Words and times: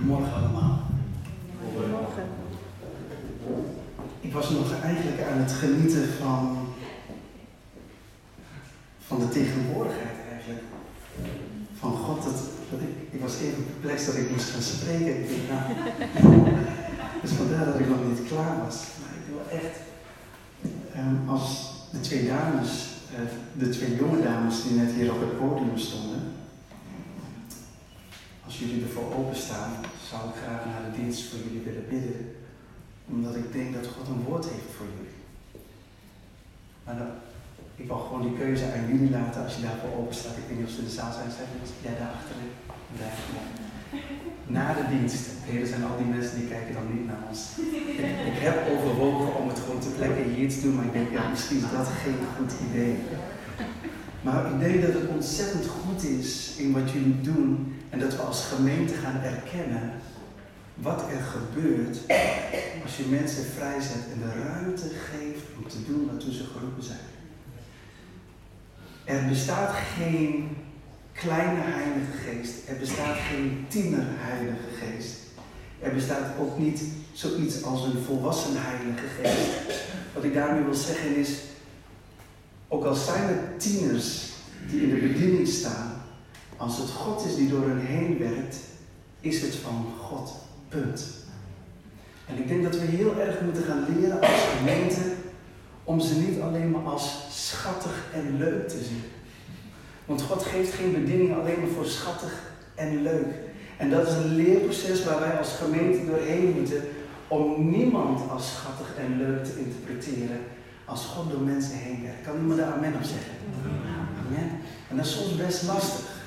Goedemorgen 0.00 0.34
allemaal. 0.34 0.80
Goedemorgen. 1.74 2.24
Ik 4.20 4.32
was 4.32 4.50
nog 4.50 4.80
eigenlijk 4.82 5.22
aan 5.22 5.38
het 5.38 5.52
genieten 5.52 6.08
van, 6.20 6.58
van 9.06 9.18
de 9.18 9.28
tegenwoordigheid 9.28 10.16
eigenlijk. 10.32 10.62
Van 11.78 11.92
God, 11.92 12.24
dat, 12.24 12.38
dat 12.70 12.80
ik, 12.80 13.12
ik 13.14 13.20
was 13.20 13.40
even 13.40 13.64
perplex 13.64 14.06
dat 14.06 14.14
ik 14.14 14.30
moest 14.30 14.50
gaan 14.50 14.62
spreken. 14.62 15.20
Ik 15.20 15.28
denk, 15.28 15.42
nou, 15.50 15.64
dus 17.22 17.30
vandaar 17.30 17.64
dat 17.64 17.78
ik 17.78 17.88
nog 17.88 18.04
niet 18.08 18.28
klaar 18.28 18.58
was. 18.64 18.76
Maar 19.00 19.14
ik 19.20 19.26
wil 19.32 19.58
echt, 19.60 19.76
ehm, 20.94 21.28
als 21.28 21.72
de 21.90 22.00
twee 22.00 22.26
dames, 22.26 22.88
eh, 23.14 23.20
de 23.52 23.68
twee 23.68 23.96
jonge 23.96 24.22
dames 24.22 24.62
die 24.62 24.72
net 24.72 24.92
hier 24.92 25.12
op 25.12 25.20
het 25.20 25.38
podium 25.38 25.78
stonden, 25.78 26.22
als 28.50 28.58
jullie 28.58 28.82
ervoor 28.84 29.08
openstaan, 29.20 29.72
zou 30.10 30.20
ik 30.30 30.36
graag 30.42 30.62
naar 30.70 30.84
de 30.86 30.94
dienst 31.00 31.22
voor 31.28 31.40
jullie 31.44 31.66
willen 31.68 31.86
bidden. 31.92 32.20
Omdat 33.12 33.34
ik 33.42 33.48
denk 33.56 33.68
dat 33.74 33.92
God 33.94 34.06
een 34.08 34.26
woord 34.28 34.46
heeft 34.52 34.72
voor 34.76 34.90
jullie. 34.96 35.18
Maar 36.84 36.98
ik 37.80 37.86
wil 37.90 38.02
gewoon 38.04 38.24
die 38.26 38.38
keuze 38.42 38.64
aan 38.74 38.86
jullie 38.92 39.10
laten 39.18 39.44
als 39.44 39.54
je 39.56 39.66
daarvoor 39.66 39.92
open 40.00 40.16
staat. 40.20 40.36
Ik 40.40 40.46
weet 40.48 40.58
niet 40.58 40.68
of 40.68 40.76
ze 40.76 40.88
de 40.88 40.98
zaal 40.98 41.12
zijn. 41.18 41.30
Zijn 41.36 41.48
jij 41.86 41.96
daar 42.00 42.14
achterin? 42.18 42.52
Na 44.56 44.66
de 44.78 44.86
dienst. 44.94 45.24
Heren 45.48 45.70
zijn 45.72 45.84
al 45.88 45.96
die 46.00 46.12
mensen 46.14 46.36
die 46.38 46.52
kijken 46.54 46.74
dan 46.78 46.86
niet 46.94 47.06
naar 47.10 47.22
ons. 47.28 47.40
Ik, 48.02 48.16
ik 48.32 48.38
heb 48.46 48.56
overwogen 48.72 49.30
om 49.40 49.48
het 49.52 49.60
gewoon 49.64 49.84
te 49.86 49.94
plekken 49.98 50.26
hier 50.34 50.48
te 50.50 50.60
doen, 50.62 50.74
maar 50.76 50.88
ik 50.90 50.96
denk, 50.98 51.10
ja, 51.18 51.28
misschien 51.28 51.60
is 51.64 51.70
dat 51.78 51.88
geen 52.04 52.20
goed 52.36 52.52
idee. 52.68 52.94
Maar 54.26 54.52
ik 54.52 54.58
denk 54.64 54.76
dat 54.86 54.94
het 55.00 55.08
ontzettend 55.18 55.66
goed 55.66 56.02
is 56.18 56.54
in 56.56 56.72
wat 56.72 56.90
jullie 56.90 57.20
doen 57.20 57.78
en 57.90 57.98
dat 57.98 58.16
we 58.16 58.22
als 58.22 58.44
gemeente 58.44 58.94
gaan 58.94 59.20
erkennen 59.22 59.92
wat 60.74 61.02
er 61.10 61.20
gebeurt 61.20 61.98
als 62.82 62.96
je 62.96 63.04
mensen 63.10 63.44
vrijzet 63.44 64.04
en 64.12 64.20
de 64.20 64.42
ruimte 64.42 64.88
geeft 64.88 65.44
om 65.56 65.68
te 65.68 65.84
doen 65.86 66.06
waartoe 66.06 66.32
ze 66.32 66.44
geroepen 66.44 66.82
zijn. 66.82 66.98
Er 69.04 69.28
bestaat 69.28 69.74
geen 69.98 70.56
kleine 71.12 71.60
heilige 71.60 72.18
geest. 72.24 72.68
Er 72.68 72.76
bestaat 72.76 73.16
geen 73.30 73.64
tiener 73.68 74.04
heilige 74.06 74.68
geest. 74.80 75.16
Er 75.80 75.94
bestaat 75.94 76.38
ook 76.38 76.58
niet 76.58 76.82
zoiets 77.12 77.62
als 77.62 77.84
een 77.84 78.02
volwassen 78.06 78.52
heilige 78.54 79.06
geest. 79.20 79.80
Wat 80.14 80.24
ik 80.24 80.34
daarmee 80.34 80.62
wil 80.62 80.74
zeggen 80.74 81.16
is, 81.16 81.30
ook 82.68 82.84
al 82.84 82.94
zijn 82.94 83.28
er 83.28 83.56
tieners 83.56 84.30
die 84.70 84.82
in 84.82 84.88
de 84.88 85.08
bediening 85.08 85.48
staan, 85.48 85.89
als 86.60 86.78
het 86.78 86.90
God 86.90 87.26
is 87.26 87.36
die 87.36 87.48
door 87.48 87.68
hen 87.68 87.80
heen 87.80 88.18
werkt, 88.18 88.56
is 89.20 89.42
het 89.42 89.54
van 89.54 89.86
God. 90.00 90.32
Punt. 90.68 91.04
En 92.26 92.36
ik 92.36 92.48
denk 92.48 92.62
dat 92.62 92.80
we 92.80 92.86
heel 92.86 93.18
erg 93.18 93.40
moeten 93.40 93.62
gaan 93.62 93.86
leren 93.96 94.20
als 94.20 94.46
gemeente 94.58 95.00
om 95.84 96.00
ze 96.00 96.14
niet 96.14 96.40
alleen 96.40 96.70
maar 96.70 96.84
als 96.84 97.18
schattig 97.30 98.04
en 98.14 98.38
leuk 98.38 98.68
te 98.68 98.78
zien. 98.78 99.02
Want 100.04 100.22
God 100.22 100.42
geeft 100.42 100.74
geen 100.74 100.92
bediening 100.92 101.34
alleen 101.34 101.60
maar 101.60 101.68
voor 101.68 101.86
schattig 101.86 102.42
en 102.74 103.02
leuk. 103.02 103.26
En 103.76 103.90
dat 103.90 104.08
is 104.08 104.14
een 104.14 104.34
leerproces 104.34 105.04
waar 105.04 105.20
wij 105.20 105.38
als 105.38 105.52
gemeente 105.52 106.06
doorheen 106.06 106.54
moeten 106.58 106.82
om 107.28 107.70
niemand 107.70 108.30
als 108.30 108.50
schattig 108.50 108.94
en 108.98 109.16
leuk 109.16 109.44
te 109.44 109.58
interpreteren 109.58 110.40
als 110.84 111.04
God 111.04 111.30
door 111.30 111.40
mensen 111.40 111.76
heen 111.76 112.02
werkt. 112.02 112.24
Kan 112.24 112.36
iemand 112.36 112.58
daar 112.58 112.72
amen 112.72 112.94
op 112.94 113.02
zeggen? 113.02 113.32
Amen. 114.26 114.50
En 114.90 114.96
dat 114.96 115.06
is 115.06 115.12
soms 115.12 115.36
best 115.36 115.62
lastig. 115.62 116.19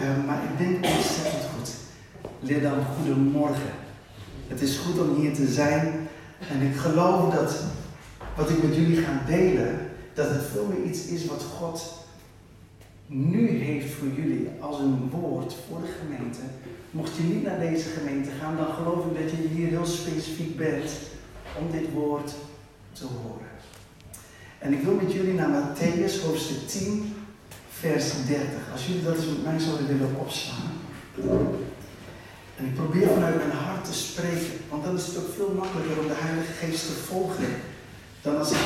Uh, 0.00 0.26
maar 0.26 0.42
ik 0.42 0.58
denk 0.58 0.94
ontzettend 0.96 1.42
goed. 1.54 1.70
Leer 2.40 2.62
dan 2.62 2.84
goedemorgen. 2.96 3.70
Het 4.48 4.60
is 4.60 4.76
goed 4.76 5.00
om 5.00 5.14
hier 5.14 5.34
te 5.34 5.46
zijn. 5.46 6.08
En 6.50 6.60
ik 6.60 6.76
geloof 6.76 7.34
dat 7.34 7.64
wat 8.36 8.50
ik 8.50 8.62
met 8.62 8.74
jullie 8.74 8.96
ga 8.96 9.22
delen, 9.26 9.78
dat 10.14 10.28
het 10.28 10.42
veel 10.52 10.66
meer 10.66 10.90
iets 10.90 11.06
is 11.06 11.26
wat 11.26 11.42
God 11.42 11.98
nu 13.06 13.48
heeft 13.48 13.94
voor 13.94 14.08
jullie 14.16 14.48
als 14.60 14.78
een 14.78 15.10
woord 15.10 15.56
voor 15.68 15.80
de 15.80 15.92
gemeente. 16.00 16.40
Mocht 16.90 17.16
je 17.16 17.22
niet 17.22 17.42
naar 17.42 17.58
deze 17.58 17.88
gemeente 17.88 18.30
gaan, 18.40 18.56
dan 18.56 18.74
geloof 18.74 19.06
ik 19.06 19.20
dat 19.20 19.30
je 19.30 19.48
hier 19.54 19.68
heel 19.68 19.86
specifiek 19.86 20.56
bent 20.56 20.90
om 21.58 21.70
dit 21.70 21.92
woord 21.92 22.34
te 22.92 23.04
horen. 23.04 23.48
En 24.58 24.72
ik 24.72 24.82
wil 24.82 24.94
met 24.94 25.12
jullie 25.12 25.34
naar 25.34 25.48
Matthäus 25.48 26.24
hoofdstuk 26.24 26.68
10, 26.68 27.14
vers 27.80 28.12
30. 28.26 28.46
Als 28.72 28.86
jullie 28.86 29.02
dat 29.02 29.16
eens 29.16 29.26
met 29.26 29.44
mij 29.44 29.58
zouden 29.58 29.86
willen 29.86 30.16
opslaan. 30.16 30.72
En 32.56 32.64
ik 32.64 32.74
probeer 32.74 33.08
vanuit 33.08 33.36
mijn 33.36 33.50
hart 33.50 33.84
te 33.84 33.92
spreken, 33.92 34.52
want 34.68 34.84
dan 34.84 34.96
is 34.96 35.06
het 35.06 35.16
ook 35.18 35.34
veel 35.36 35.54
makkelijker 35.56 35.98
om 35.98 36.08
de 36.08 36.14
Heilige 36.16 36.52
Geest 36.52 36.86
te 36.86 36.92
volgen 36.92 37.54
dan 38.22 38.38
als 38.38 38.50
ik 38.50 38.58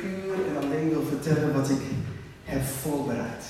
puur 0.00 0.34
en 0.48 0.64
alleen 0.64 0.88
wil 0.88 1.02
vertellen 1.08 1.52
wat 1.52 1.70
ik 1.70 1.80
heb 2.44 2.62
voorbereid. 2.64 3.44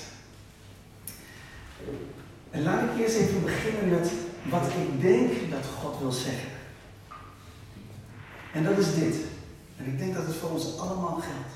En 2.51 2.63
laat 2.63 2.83
ik 2.83 3.01
eerst 3.01 3.17
even 3.17 3.43
beginnen 3.43 3.89
met 3.89 4.11
wat 4.43 4.67
ik 4.67 5.01
denk 5.01 5.51
dat 5.51 5.65
God 5.81 5.99
wil 6.01 6.13
zeggen. 6.13 6.49
En 8.53 8.65
dat 8.65 8.79
is 8.79 8.95
dit. 8.95 9.17
En 9.77 9.87
ik 9.87 9.99
denk 9.99 10.15
dat 10.15 10.27
het 10.27 10.37
voor 10.37 10.51
ons 10.51 10.79
allemaal 10.79 11.15
geldt. 11.15 11.55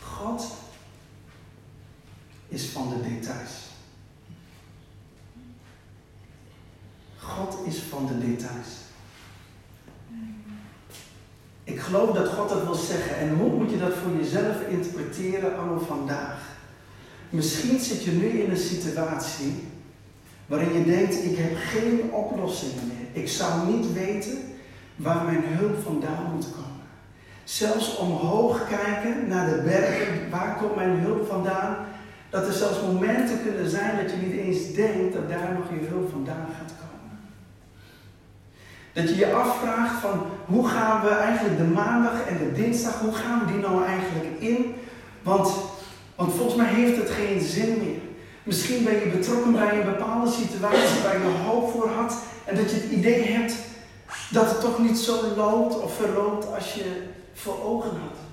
God 0.00 0.46
is 2.50 2.68
van 2.68 2.88
de 2.88 3.08
details. 3.08 3.50
God 7.18 7.58
is 7.66 7.78
van 7.78 8.06
de 8.06 8.26
details. 8.26 8.68
Ik 11.64 11.80
geloof 11.80 12.16
dat 12.16 12.28
God 12.28 12.48
dat 12.48 12.64
wil 12.64 12.74
zeggen. 12.74 13.16
En 13.16 13.34
hoe 13.34 13.50
moet 13.50 13.70
je 13.70 13.78
dat 13.78 13.92
voor 13.94 14.16
jezelf 14.16 14.60
interpreteren 14.68 15.58
anno 15.58 15.78
vandaag? 15.78 16.48
Misschien 17.30 17.78
zit 17.78 18.04
je 18.04 18.10
nu 18.10 18.26
in 18.28 18.50
een 18.50 18.56
situatie 18.56 19.68
waarin 20.46 20.72
je 20.72 20.84
denkt, 20.84 21.24
ik 21.24 21.36
heb 21.36 21.56
geen 21.56 22.12
oplossingen 22.12 22.86
meer. 22.86 23.22
Ik 23.22 23.28
zou 23.28 23.72
niet 23.72 23.92
weten 23.92 24.38
waar 24.96 25.24
mijn 25.24 25.44
hulp 25.44 25.82
vandaan 25.82 26.32
moet 26.34 26.46
komen. 26.50 26.68
Zelfs 27.44 27.96
omhoog 27.96 28.68
kijken 28.68 29.28
naar 29.28 29.50
de 29.50 29.62
bergen, 29.62 30.30
waar 30.30 30.56
komt 30.56 30.74
mijn 30.74 30.98
hulp 30.98 31.28
vandaan? 31.28 31.76
Dat 32.30 32.46
er 32.46 32.52
zelfs 32.52 32.80
momenten 32.80 33.42
kunnen 33.42 33.70
zijn 33.70 33.96
dat 33.96 34.10
je 34.10 34.26
niet 34.26 34.38
eens 34.40 34.72
denkt 34.74 35.14
dat 35.14 35.28
daar 35.28 35.52
nog 35.52 35.80
je 35.80 35.86
hulp 35.86 36.10
vandaan 36.10 36.48
gaat 36.58 36.72
komen. 36.78 37.18
Dat 38.92 39.08
je 39.08 39.16
je 39.16 39.32
afvraagt 39.32 40.00
van 40.00 40.22
hoe 40.46 40.68
gaan 40.68 41.02
we 41.02 41.08
eigenlijk 41.08 41.58
de 41.58 41.64
maandag 41.64 42.26
en 42.26 42.38
de 42.38 42.52
dinsdag, 42.52 43.00
hoe 43.00 43.12
gaan 43.12 43.38
we 43.38 43.52
die 43.52 43.60
nou 43.60 43.84
eigenlijk 43.84 44.26
in? 44.38 44.74
Want, 45.22 45.52
want 46.14 46.34
volgens 46.34 46.56
mij 46.56 46.72
heeft 46.74 46.96
het 46.96 47.10
geen 47.10 47.40
zin 47.40 47.78
meer. 47.78 48.00
Misschien 48.42 48.84
ben 48.84 48.94
je 48.94 49.16
betrokken 49.16 49.52
bij 49.52 49.78
een 49.78 49.92
bepaalde 49.92 50.30
situatie 50.30 51.02
waar 51.02 51.18
je 51.18 51.42
hoop 51.46 51.70
voor 51.70 51.88
had 51.88 52.22
en 52.44 52.56
dat 52.56 52.70
je 52.70 52.76
het 52.76 52.90
idee 52.90 53.24
hebt 53.24 53.54
dat 54.30 54.50
het 54.50 54.60
toch 54.60 54.78
niet 54.78 54.98
zo 54.98 55.34
loopt 55.36 55.80
of 55.80 55.94
verloopt 55.94 56.54
als 56.54 56.74
je 56.74 57.02
voor 57.32 57.64
ogen 57.64 57.90
had. 57.90 58.29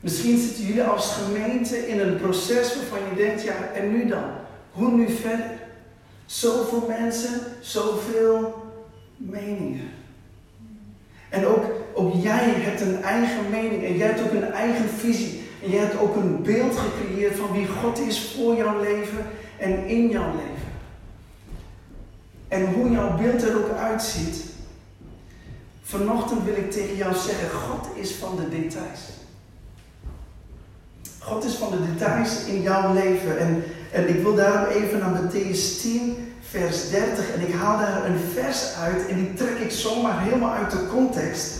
Misschien 0.00 0.38
zitten 0.38 0.64
jullie 0.64 0.82
als 0.82 1.12
gemeente 1.12 1.88
in 1.88 2.00
een 2.00 2.16
proces 2.16 2.76
waarvan 2.76 2.98
je 3.08 3.24
denkt, 3.24 3.42
ja, 3.42 3.54
en 3.74 3.92
nu 3.92 4.06
dan? 4.06 4.24
Hoe 4.72 4.90
nu 4.90 5.10
verder? 5.10 5.50
Zoveel 6.26 6.84
mensen, 6.88 7.40
zoveel 7.60 8.62
meningen. 9.16 9.90
En 11.28 11.46
ook, 11.46 11.64
ook 11.94 12.14
jij 12.22 12.44
hebt 12.44 12.80
een 12.80 13.02
eigen 13.02 13.50
mening 13.50 13.84
en 13.84 13.96
jij 13.96 14.06
hebt 14.06 14.20
ook 14.20 14.32
een 14.32 14.52
eigen 14.52 14.88
visie. 14.88 15.42
En 15.62 15.70
jij 15.70 15.80
hebt 15.80 15.98
ook 15.98 16.16
een 16.16 16.42
beeld 16.42 16.76
gecreëerd 16.76 17.36
van 17.36 17.52
wie 17.52 17.66
God 17.66 17.98
is 17.98 18.34
voor 18.36 18.56
jouw 18.56 18.80
leven 18.80 19.26
en 19.58 19.86
in 19.86 20.08
jouw 20.08 20.30
leven. 20.30 20.72
En 22.48 22.72
hoe 22.72 22.90
jouw 22.90 23.16
beeld 23.16 23.42
er 23.42 23.56
ook 23.56 23.78
uitziet. 23.78 24.44
Vanochtend 25.82 26.44
wil 26.44 26.54
ik 26.54 26.70
tegen 26.70 26.96
jou 26.96 27.14
zeggen, 27.14 27.50
God 27.50 27.88
is 27.94 28.14
van 28.14 28.36
de 28.36 28.48
details. 28.48 29.17
God 31.28 31.44
is 31.44 31.54
van 31.54 31.70
de 31.70 31.92
details 31.92 32.44
in 32.44 32.62
jouw 32.62 32.94
leven. 32.94 33.38
En, 33.38 33.64
en 33.92 34.08
ik 34.08 34.22
wil 34.22 34.34
daarom 34.34 34.68
even 34.68 34.98
naar 34.98 35.20
Matthäus 35.20 35.80
10, 35.80 36.34
vers 36.40 36.90
30. 36.90 37.34
En 37.34 37.40
ik 37.48 37.54
haal 37.54 37.78
daar 37.78 38.04
een 38.04 38.18
vers 38.34 38.74
uit 38.74 39.08
en 39.08 39.16
die 39.16 39.34
trek 39.34 39.58
ik 39.58 39.70
zomaar 39.70 40.22
helemaal 40.22 40.52
uit 40.52 40.70
de 40.70 40.86
context. 40.90 41.52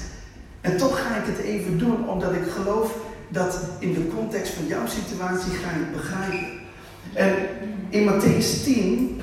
En 0.61 0.77
toch 0.77 1.01
ga 1.01 1.17
ik 1.17 1.27
het 1.27 1.39
even 1.39 1.79
doen, 1.79 2.09
omdat 2.09 2.33
ik 2.33 2.51
geloof 2.57 2.95
dat 3.29 3.59
in 3.79 3.93
de 3.93 4.09
context 4.15 4.53
van 4.53 4.67
jouw 4.67 4.87
situatie 4.87 5.53
ga 5.53 5.69
het 5.69 5.93
begrijpen. 5.93 6.49
En 7.13 7.35
in 7.89 8.11
Matthäus 8.11 8.65
10, 8.65 9.21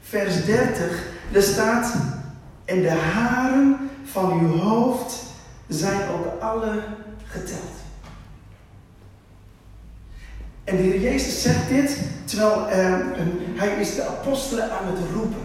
vers 0.00 0.44
30, 0.44 1.04
er 1.32 1.42
staat: 1.42 1.94
En 2.64 2.82
de 2.82 2.90
haren 2.90 3.90
van 4.04 4.40
uw 4.40 4.56
hoofd 4.58 5.22
zijn 5.68 6.00
ook 6.08 6.42
alle 6.42 6.82
geteld. 7.24 7.83
En 10.64 10.76
de 10.76 10.82
Heer 10.82 11.00
Jezus 11.00 11.42
zegt 11.42 11.68
dit 11.68 11.98
terwijl 12.24 12.68
uh, 12.68 12.96
hij 13.54 13.80
is 13.80 13.94
de 13.94 14.06
apostelen 14.06 14.70
aan 14.70 14.86
het 14.86 14.98
roepen. 15.14 15.42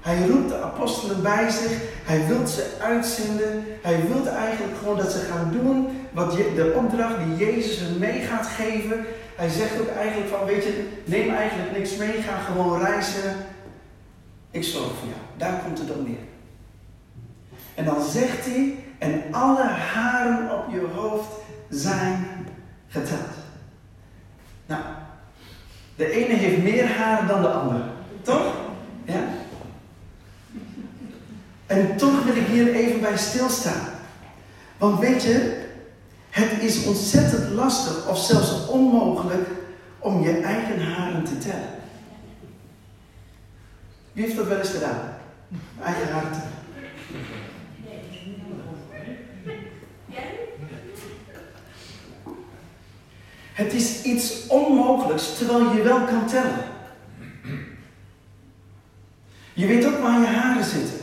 Hij 0.00 0.26
roept 0.28 0.48
de 0.48 0.62
apostelen 0.62 1.22
bij 1.22 1.50
zich. 1.50 1.72
Hij 2.04 2.26
wil 2.26 2.46
ze 2.46 2.76
uitzenden. 2.80 3.64
Hij 3.82 4.00
wil 4.08 4.26
eigenlijk 4.26 4.78
gewoon 4.78 4.96
dat 4.96 5.12
ze 5.12 5.18
gaan 5.18 5.50
doen 5.52 5.88
wat 6.12 6.32
de 6.32 6.74
opdracht 6.76 7.14
die 7.24 7.46
Jezus 7.46 7.78
hen 7.78 7.98
mee 7.98 8.20
gaat 8.20 8.46
geven. 8.46 9.04
Hij 9.36 9.48
zegt 9.48 9.80
ook 9.80 9.88
eigenlijk 9.88 10.30
van, 10.30 10.46
weet 10.46 10.64
je, 10.64 10.88
neem 11.04 11.34
eigenlijk 11.34 11.78
niks 11.78 11.96
mee, 11.96 12.22
ga 12.22 12.38
gewoon 12.38 12.80
reizen. 12.80 13.36
Ik 14.50 14.64
zorg 14.64 14.86
voor 14.86 15.08
jou. 15.08 15.20
Daar 15.36 15.62
komt 15.64 15.78
het 15.78 15.90
op 15.90 16.06
neer. 16.06 16.28
En 17.74 17.84
dan 17.84 18.02
zegt 18.02 18.46
hij, 18.46 18.74
en 18.98 19.22
alle 19.30 19.64
haren 19.64 20.58
op 20.58 20.72
je 20.72 20.86
hoofd 20.94 21.30
zijn 21.68 22.26
geteld. 22.88 23.39
Nou, 24.70 24.82
de 25.96 26.10
ene 26.10 26.34
heeft 26.34 26.62
meer 26.62 26.86
haren 26.96 27.28
dan 27.28 27.42
de 27.42 27.48
andere. 27.48 27.82
Toch? 28.22 28.54
Ja? 29.04 29.28
En 31.66 31.96
toch 31.96 32.24
wil 32.24 32.36
ik 32.36 32.46
hier 32.46 32.74
even 32.74 33.00
bij 33.00 33.16
stilstaan. 33.16 33.88
Want 34.78 34.98
weet 35.00 35.22
je, 35.22 35.66
het 36.30 36.62
is 36.62 36.84
ontzettend 36.84 37.48
lastig 37.50 38.08
of 38.08 38.18
zelfs 38.18 38.66
onmogelijk 38.66 39.48
om 39.98 40.22
je 40.22 40.40
eigen 40.40 40.80
haren 40.80 41.24
te 41.24 41.38
tellen. 41.38 41.68
Wie 44.12 44.24
heeft 44.24 44.36
dat 44.36 44.46
wel 44.46 44.58
eens 44.58 44.70
gedaan? 44.70 45.14
Eigen 45.82 46.12
haren 46.12 46.30
tellen. 46.30 47.39
Het 53.60 53.72
is 53.72 54.02
iets 54.02 54.46
onmogelijks 54.46 55.36
terwijl 55.36 55.74
je 55.74 55.82
wel 55.82 56.04
kan 56.04 56.26
tellen. 56.26 56.64
Je 59.52 59.66
weet 59.66 59.86
ook 59.86 59.98
waar 59.98 60.20
je 60.20 60.26
haren 60.26 60.64
zitten. 60.64 60.98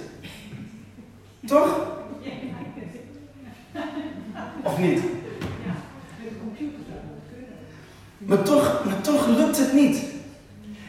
Toch? 1.46 1.80
Of 4.64 4.78
niet? 4.78 5.00
Maar 8.18 8.44
toch, 8.44 8.86
maar 8.86 9.02
toch 9.02 9.28
lukt 9.28 9.58
het 9.58 9.74
niet. 9.74 10.02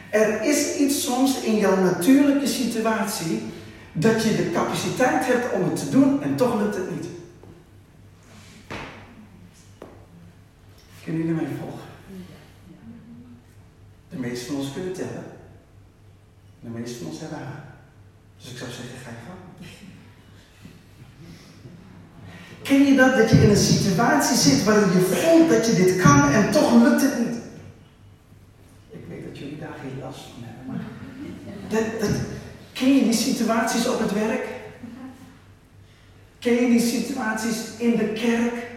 Er 0.09 0.43
is 0.43 0.75
iets 0.75 1.03
soms 1.03 1.41
in 1.41 1.55
jouw 1.55 1.75
natuurlijke 1.81 2.47
situatie 2.47 3.41
dat 3.93 4.23
je 4.23 4.35
de 4.35 4.51
capaciteit 4.51 5.25
hebt 5.25 5.53
om 5.53 5.63
het 5.63 5.75
te 5.75 5.89
doen 5.89 6.23
en 6.23 6.35
toch 6.35 6.61
lukt 6.61 6.75
het 6.75 6.91
niet. 6.91 7.18
Kunnen 11.09 11.27
jullie 11.27 11.41
mij 11.41 11.57
volgen? 11.59 11.87
De 14.09 14.17
meesten 14.17 14.47
van 14.47 14.55
ons 14.55 14.73
kunnen 14.73 14.93
tellen. 14.93 15.23
De 16.59 16.69
meesten 16.69 16.97
van 16.97 17.07
ons 17.07 17.19
hebben 17.19 17.37
haar. 17.37 17.63
Dus 18.37 18.51
ik 18.51 18.57
zou 18.57 18.71
zeggen, 18.71 18.99
ga 19.03 19.09
je 19.09 19.15
gang. 19.27 19.39
Ken 22.61 22.85
je 22.85 22.95
dat? 22.95 23.17
Dat 23.17 23.29
je 23.29 23.35
in 23.35 23.49
een 23.49 23.57
situatie 23.57 24.37
zit 24.37 24.63
waarin 24.63 24.91
je 24.91 24.99
voelt 24.99 25.49
dat 25.49 25.65
je 25.65 25.75
dit 25.75 26.01
kan 26.01 26.29
en 26.31 26.51
toch 26.51 26.83
lukt 26.83 27.01
het 27.01 27.19
niet. 27.19 27.37
Ik 28.89 29.03
weet 29.07 29.25
dat 29.27 29.37
jullie 29.37 29.59
daar 29.59 29.77
geen 29.81 29.99
last 30.01 30.19
van 30.19 30.43
hebben, 30.43 30.65
maar 30.65 30.83
dat, 31.69 31.99
dat, 32.01 32.19
ken 32.73 32.95
je 32.95 33.03
die 33.03 33.13
situaties 33.13 33.87
op 33.87 33.99
het 33.99 34.13
werk? 34.13 34.47
Ken 36.39 36.53
je 36.53 36.67
die 36.69 36.87
situaties 36.87 37.77
in 37.77 37.97
de 37.97 38.13
kerk? 38.13 38.68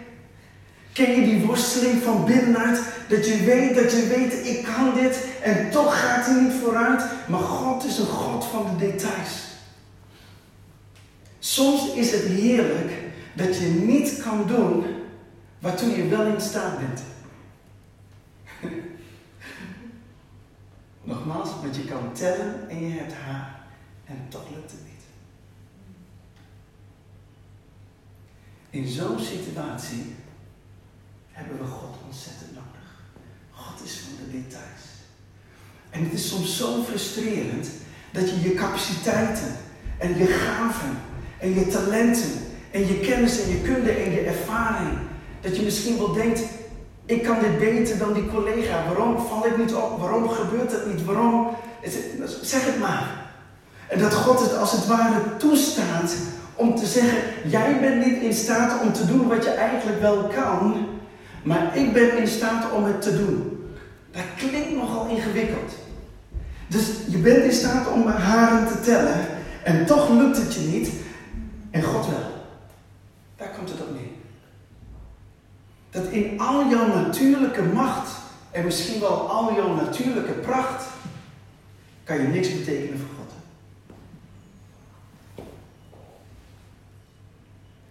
Ken 0.93 1.11
je 1.11 1.25
die 1.25 1.47
worsteling 1.47 2.03
van 2.03 2.25
binnenuit? 2.25 2.81
Dat 3.09 3.27
je 3.27 3.37
weet, 3.37 3.75
dat 3.75 3.91
je 3.91 4.07
weet, 4.07 4.47
ik 4.47 4.65
kan 4.65 4.95
dit 4.95 5.27
en 5.43 5.71
toch 5.71 6.01
gaat 6.01 6.27
hij 6.27 6.41
niet 6.41 6.61
vooruit. 6.63 7.03
Maar 7.29 7.41
God 7.41 7.85
is 7.85 7.99
een 7.99 8.07
God 8.07 8.45
van 8.45 8.67
de 8.71 8.87
details. 8.87 9.51
Soms 11.39 11.93
is 11.95 12.13
het 12.13 12.23
heerlijk 12.23 12.93
dat 13.33 13.59
je 13.59 13.67
niet 13.67 14.23
kan 14.23 14.47
doen 14.47 14.85
waartoe 15.59 15.97
je 15.97 16.09
wel 16.09 16.27
in 16.27 16.41
staat 16.41 16.79
bent. 16.79 17.03
Nogmaals, 21.03 21.51
want 21.51 21.77
je 21.77 21.85
kan 21.85 22.13
tellen 22.13 22.69
en 22.69 22.89
je 22.89 22.99
hebt 22.99 23.13
haar 23.13 23.61
en 24.05 24.27
toch 24.29 24.45
lukt 24.55 24.71
het 24.71 24.81
niet. 24.85 25.03
In 28.71 28.89
zo'n 28.89 29.19
situatie 29.19 30.15
hebben 31.33 31.59
we 31.59 31.65
God 31.65 31.95
ontzettend 32.07 32.51
nodig. 32.55 32.89
God 33.51 33.85
is 33.85 34.01
van 34.05 34.13
de 34.19 34.33
details. 34.39 34.83
En 35.91 36.05
het 36.05 36.13
is 36.13 36.29
soms 36.29 36.57
zo 36.57 36.83
frustrerend 36.83 37.69
dat 38.13 38.31
je 38.31 38.41
je 38.41 38.55
capaciteiten 38.55 39.57
en 39.99 40.19
je 40.19 40.27
gaven 40.27 40.99
en 41.39 41.55
je 41.55 41.67
talenten 41.67 42.31
en 42.71 42.87
je 42.87 43.01
kennis 43.01 43.43
en 43.43 43.49
je 43.49 43.61
kunde 43.61 43.91
en 43.91 44.11
je 44.11 44.21
ervaring, 44.21 44.99
dat 45.41 45.57
je 45.57 45.63
misschien 45.63 45.99
wel 45.99 46.13
denkt, 46.13 46.43
ik 47.07 47.23
kan 47.23 47.39
dit 47.41 47.59
beter 47.59 47.99
dan 47.99 48.13
die 48.13 48.27
collega. 48.27 48.85
Waarom 48.85 49.27
val 49.27 49.47
ik 49.47 49.57
niet 49.57 49.75
op? 49.75 50.01
Waarom 50.01 50.29
gebeurt 50.29 50.71
dat 50.71 50.87
niet? 50.87 51.05
Waarom? 51.05 51.49
Zeg 52.43 52.65
het 52.65 52.79
maar. 52.79 53.21
En 53.89 53.99
dat 53.99 54.15
God 54.15 54.41
het 54.41 54.57
als 54.57 54.73
het 54.73 54.87
ware 54.87 55.37
toestaat 55.37 56.15
om 56.55 56.77
te 56.77 56.87
zeggen, 56.87 57.19
jij 57.51 57.81
bent 57.81 58.07
niet 58.07 58.23
in 58.23 58.35
staat 58.35 58.83
om 58.83 58.93
te 58.93 59.07
doen 59.07 59.29
wat 59.29 59.45
je 59.45 59.51
eigenlijk 59.51 60.01
wel 60.01 60.25
kan, 60.25 60.87
maar 61.43 61.77
ik 61.77 61.93
ben 61.93 62.19
in 62.19 62.29
staat 62.29 62.73
om 62.73 62.85
het 62.85 63.03
te 63.03 63.17
doen. 63.17 63.67
Dat 64.11 64.23
klinkt 64.37 64.75
nogal 64.75 65.09
ingewikkeld. 65.09 65.73
Dus 66.67 66.91
je 67.09 67.19
bent 67.19 67.45
in 67.45 67.53
staat 67.53 67.89
om 67.89 68.07
haren 68.07 68.67
te 68.69 68.81
tellen 68.81 69.27
en 69.65 69.87
toch 69.87 70.09
lukt 70.09 70.37
het 70.37 70.55
je 70.55 70.61
niet 70.61 70.91
en 71.71 71.83
God 71.83 72.07
wel. 72.07 72.45
Daar 73.37 73.51
komt 73.57 73.69
het 73.69 73.81
op 73.81 73.91
neer. 73.91 74.11
Dat 75.91 76.13
in 76.13 76.41
al 76.41 76.69
jouw 76.69 76.87
natuurlijke 76.87 77.63
macht 77.63 78.11
en 78.51 78.65
misschien 78.65 79.01
wel 79.01 79.31
al 79.31 79.55
jouw 79.55 79.75
natuurlijke 79.75 80.33
pracht 80.33 80.85
kan 82.05 82.21
je 82.21 82.29
niks 82.29 82.59
betekenen 82.59 82.99
voor 82.99 83.09
God. 83.19 83.33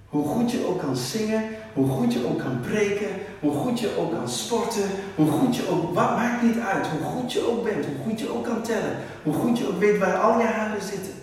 Hoe 0.06 0.28
goed 0.28 0.52
je 0.52 0.66
ook 0.66 0.80
kan 0.80 0.96
zingen, 0.96 1.44
hoe 1.74 1.88
goed 1.88 2.14
je 2.14 2.28
ook 2.28 2.40
kan 2.40 2.60
preken, 2.60 3.10
hoe 3.40 3.54
goed 3.54 3.80
je 3.80 3.98
ook 3.98 4.12
kan 4.12 4.30
sporten, 4.30 4.90
hoe 5.16 5.32
goed 5.32 5.56
je 5.56 5.68
ook, 5.70 5.94
wat 5.94 6.16
maakt 6.16 6.44
niet 6.44 6.60
uit, 6.60 6.88
hoe 6.88 7.02
goed 7.02 7.34
je 7.34 7.48
ook 7.52 7.64
bent, 7.64 7.86
hoe 7.86 7.96
goed 8.04 8.20
je 8.20 8.34
ook 8.34 8.44
kan 8.44 8.62
tellen, 8.62 8.98
hoe 9.24 9.34
goed 9.34 9.58
je 9.58 9.68
ook 9.68 9.80
weet 9.80 9.98
waar 9.98 10.18
al 10.18 10.40
je 10.40 10.46
haren 10.46 10.82
zitten. 10.82 11.14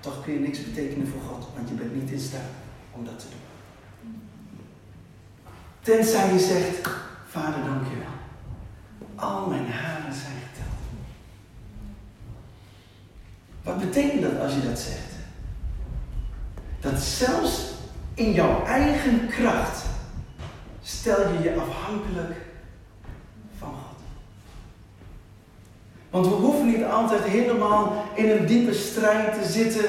Toch 0.00 0.24
kun 0.24 0.32
je 0.32 0.40
niks 0.40 0.64
betekenen 0.64 1.08
voor 1.08 1.20
God, 1.28 1.46
want 1.54 1.68
je 1.68 1.74
bent 1.74 1.94
niet 1.94 2.10
in 2.10 2.20
staat 2.20 2.50
om 2.92 3.04
dat 3.04 3.18
te 3.18 3.26
doen. 3.30 3.38
Tenzij 5.80 6.32
je 6.32 6.38
zegt, 6.38 6.90
Vader 7.26 7.64
dank 7.64 7.84
je 7.84 7.96
wel. 7.98 9.28
Al 9.28 9.46
mijn 9.46 9.66
haren 9.66 10.14
zijn 10.14 10.36
geteld. 10.48 10.78
Wat 13.62 13.78
betekent 13.78 14.22
dat 14.22 14.40
als 14.40 14.54
je 14.54 14.60
dat 14.68 14.78
zegt? 14.78 15.12
Dat 16.80 17.00
zelfs 17.00 17.70
in 18.14 18.32
jouw 18.32 18.64
eigen 18.64 19.28
kracht 19.28 19.84
stel 20.82 21.32
je 21.32 21.42
je 21.42 21.54
afhankelijk 21.54 22.36
van 23.58 23.68
God. 23.68 23.98
Want 26.10 26.26
we 26.26 26.32
hoeven 26.32 26.66
niet 26.66 26.84
altijd 26.84 27.22
helemaal 27.22 28.04
in 28.14 28.30
een 28.30 28.46
diepe 28.46 28.74
strijd 28.74 29.42
te 29.42 29.48
zitten 29.48 29.84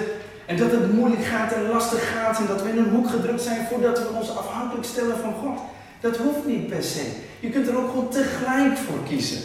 en 0.45 0.57
dat 0.57 0.71
het 0.71 0.93
moeilijk 0.93 1.23
gaat 1.23 1.51
en 1.51 1.67
lastig 1.67 2.11
gaat 2.11 2.39
en 2.39 2.47
dat 2.47 2.61
we 2.63 2.69
in 2.69 2.77
een 2.77 2.89
hoek 2.89 3.09
gedrukt 3.09 3.41
zijn 3.41 3.65
voordat 3.65 3.99
we 3.99 4.09
ons 4.09 4.37
afhankelijk 4.37 4.85
stellen 4.85 5.17
van 5.17 5.33
God. 5.33 5.59
Dat 5.99 6.17
hoeft 6.17 6.45
niet 6.45 6.67
per 6.67 6.83
se. 6.83 7.11
Je 7.39 7.49
kunt 7.49 7.67
er 7.67 7.77
ook 7.77 7.89
gewoon 7.89 8.09
tegelijk 8.09 8.77
voor 8.77 9.03
kiezen. 9.07 9.41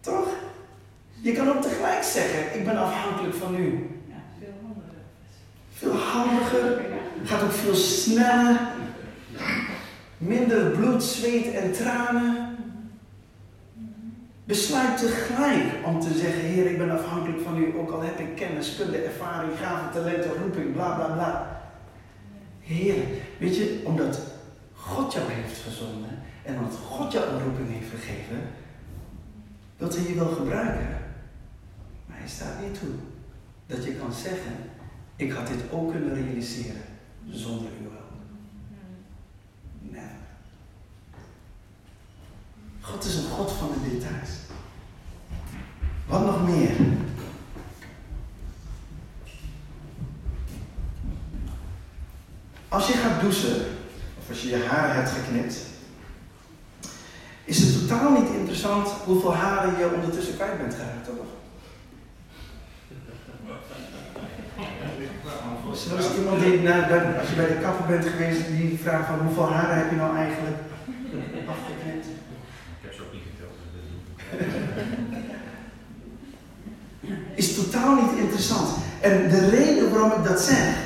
Toch? 0.00 0.28
Je 1.20 1.32
kan 1.32 1.48
ook 1.48 1.62
tegelijk 1.62 2.02
zeggen, 2.02 2.58
ik 2.58 2.64
ben 2.64 2.76
afhankelijk 2.76 3.34
van 3.34 3.54
u. 3.54 3.90
Gaat 7.24 7.42
ook 7.42 7.52
veel 7.52 7.74
sneller. 7.74 8.60
Minder 10.18 10.70
bloed, 10.70 11.02
zweet 11.02 11.54
en 11.54 11.72
tranen. 11.72 12.56
Besluit 14.44 14.98
tegelijk 14.98 15.64
om 15.84 16.00
te 16.00 16.18
zeggen: 16.18 16.40
Heer, 16.40 16.66
ik 16.66 16.78
ben 16.78 16.90
afhankelijk 16.90 17.42
van 17.42 17.56
u, 17.56 17.78
ook 17.78 17.90
al 17.90 18.00
heb 18.00 18.18
ik 18.18 18.34
kennis, 18.34 18.76
kunde, 18.76 18.96
ervaring, 18.96 19.52
gaven, 19.58 19.92
talenten, 19.92 20.30
roeping, 20.42 20.72
bla 20.72 20.94
bla 20.94 21.06
bla. 21.06 21.60
Heer, 22.60 22.94
weet 23.38 23.56
je, 23.56 23.80
omdat 23.84 24.20
God 24.72 25.12
jou 25.12 25.24
heeft 25.30 25.60
gezonden 25.60 26.22
en 26.42 26.58
omdat 26.58 26.78
God 26.88 27.12
jou 27.12 27.26
een 27.26 27.42
roeping 27.42 27.68
heeft 27.68 27.90
gegeven, 27.90 28.40
wilt 29.76 29.96
hij 29.96 30.06
je 30.08 30.14
wel 30.14 30.28
gebruiken. 30.28 30.88
Maar 32.06 32.18
hij 32.18 32.28
staat 32.28 32.60
niet 32.62 32.78
toe 32.78 32.94
dat 33.66 33.84
je 33.84 33.94
kan 33.94 34.12
zeggen: 34.12 34.52
ik 35.16 35.32
had 35.32 35.46
dit 35.46 35.70
ook 35.70 35.90
kunnen 35.90 36.14
realiseren 36.14 36.82
zonder 37.30 37.70
uw 37.80 37.90
hulp. 37.90 38.12
Nee. 39.80 40.10
God 42.80 43.04
is 43.04 43.16
een 43.16 43.30
God 43.30 43.52
van 43.52 43.68
de 43.68 43.90
details. 43.90 44.30
Wat 46.06 46.24
nog 46.24 46.46
meer? 46.48 46.70
Als 52.68 52.86
je 52.86 52.92
gaat 52.92 53.20
douchen, 53.20 53.56
of 54.18 54.28
als 54.28 54.42
je 54.42 54.48
je 54.48 54.64
haar 54.64 54.94
hebt 54.94 55.10
geknipt, 55.10 55.56
is 57.44 57.58
het 57.58 57.78
totaal 57.78 58.10
niet 58.10 58.30
interessant 58.30 58.88
hoeveel 58.88 59.34
haren 59.34 59.78
je 59.78 59.94
ondertussen 59.94 60.34
kwijt 60.34 60.58
bent 60.58 60.74
geraakt, 60.74 61.04
toch? 61.04 61.26
Zoals 65.76 66.14
iemand 66.18 66.40
die, 66.40 66.60
nou, 66.60 67.18
als 67.18 67.28
je 67.28 67.34
bij 67.36 67.46
de 67.46 67.58
kapper 67.62 67.86
bent 67.86 68.06
geweest, 68.06 68.46
die 68.46 68.78
vraagt 68.82 69.06
van 69.06 69.18
hoeveel 69.18 69.52
haren 69.52 69.76
heb 69.76 69.90
je 69.90 69.96
nou 69.96 70.16
eigenlijk 70.16 70.56
afgeknipt? 71.54 72.06
Ik 72.06 72.80
heb 72.80 72.92
ze 72.92 73.02
ook 73.02 73.12
niet 73.12 73.22
geteld. 73.30 73.56
is 77.34 77.54
totaal 77.54 77.94
niet 77.94 78.18
interessant. 78.18 78.68
En 79.00 79.30
de 79.30 79.48
reden 79.48 79.90
waarom 79.90 80.12
ik 80.18 80.24
dat 80.24 80.40
zeg, 80.40 80.76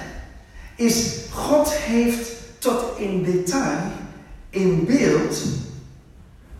is 0.75 1.19
God 1.33 1.73
heeft 1.73 2.31
tot 2.59 2.99
in 2.99 3.23
detail, 3.23 3.79
in 4.51 4.87
beeld, 4.87 5.43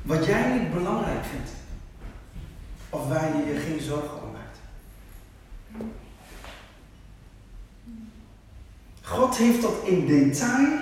wat 0.03 0.25
jij 0.25 0.59
niet 0.59 0.75
belangrijk 0.75 1.25
vindt. 1.31 1.51
Of 2.91 3.09
waar 3.09 3.29
je 3.37 3.53
je 3.53 3.61
geen 3.61 3.81
zorgen 3.81 4.23
om 4.23 4.33
maakt. 4.33 4.59
God 9.11 9.37
heeft 9.37 9.61
tot 9.61 9.87
in 9.87 10.07
detail, 10.07 10.79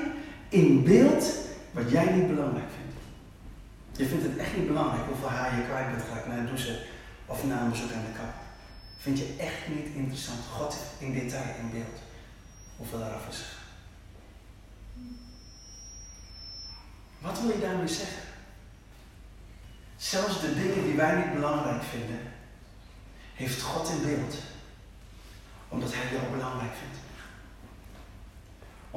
in 0.49 0.85
beeld, 0.85 1.35
wat 1.71 1.91
jij 1.91 2.13
niet 2.13 2.27
belangrijk 2.27 2.69
vindt. 2.77 2.97
Je 3.97 4.07
vindt 4.07 4.25
het 4.25 4.37
echt 4.37 4.57
niet 4.57 4.67
belangrijk 4.67 5.07
hoeveel 5.07 5.29
haar 5.29 5.57
je 5.57 5.65
kwijt 5.65 5.91
bent 5.91 6.03
geraakt 6.03 6.27
na 6.27 6.35
het 6.35 6.47
douchen 6.47 6.79
of 7.27 7.45
na 7.45 7.61
een 7.61 7.71
bezoek 7.71 7.93
aan 7.93 8.05
de 8.13 8.19
kap. 8.19 8.33
Vind 8.99 9.19
je 9.19 9.35
echt 9.39 9.69
niet 9.69 9.87
interessant. 9.95 10.39
God 10.53 10.77
in 10.99 11.13
detail, 11.13 11.55
in 11.61 11.71
beeld. 11.71 11.99
Hoeveel 12.77 12.99
eraf 12.99 13.29
is 13.29 13.45
Wat 17.19 17.41
wil 17.41 17.51
je 17.51 17.61
daarmee 17.61 17.89
zeggen? 17.89 18.23
Zelfs 19.97 20.41
de 20.41 20.55
dingen 20.55 20.85
die 20.85 20.95
wij 20.95 21.17
niet 21.17 21.35
belangrijk 21.35 21.83
vinden, 21.83 22.21
heeft 23.35 23.61
God 23.61 23.89
in 23.89 24.03
beeld. 24.03 24.35
Omdat 25.69 25.95
Hij 25.95 26.13
jou 26.13 26.33
belangrijk 26.33 26.73
vindt. 26.73 27.08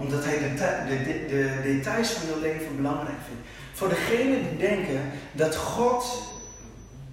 Omdat 0.02 0.24
Hij 0.24 0.40
de, 0.40 0.54
de, 0.88 1.04
de, 1.04 1.28
de 1.28 1.62
details 1.64 2.10
van 2.10 2.28
je 2.28 2.40
leven 2.42 2.76
belangrijk 2.76 3.18
vindt. 3.28 3.48
Voor 3.74 3.90
degenen 3.90 4.50
die 4.50 4.58
denken 4.58 5.12
dat 5.32 5.56
God 5.56 6.24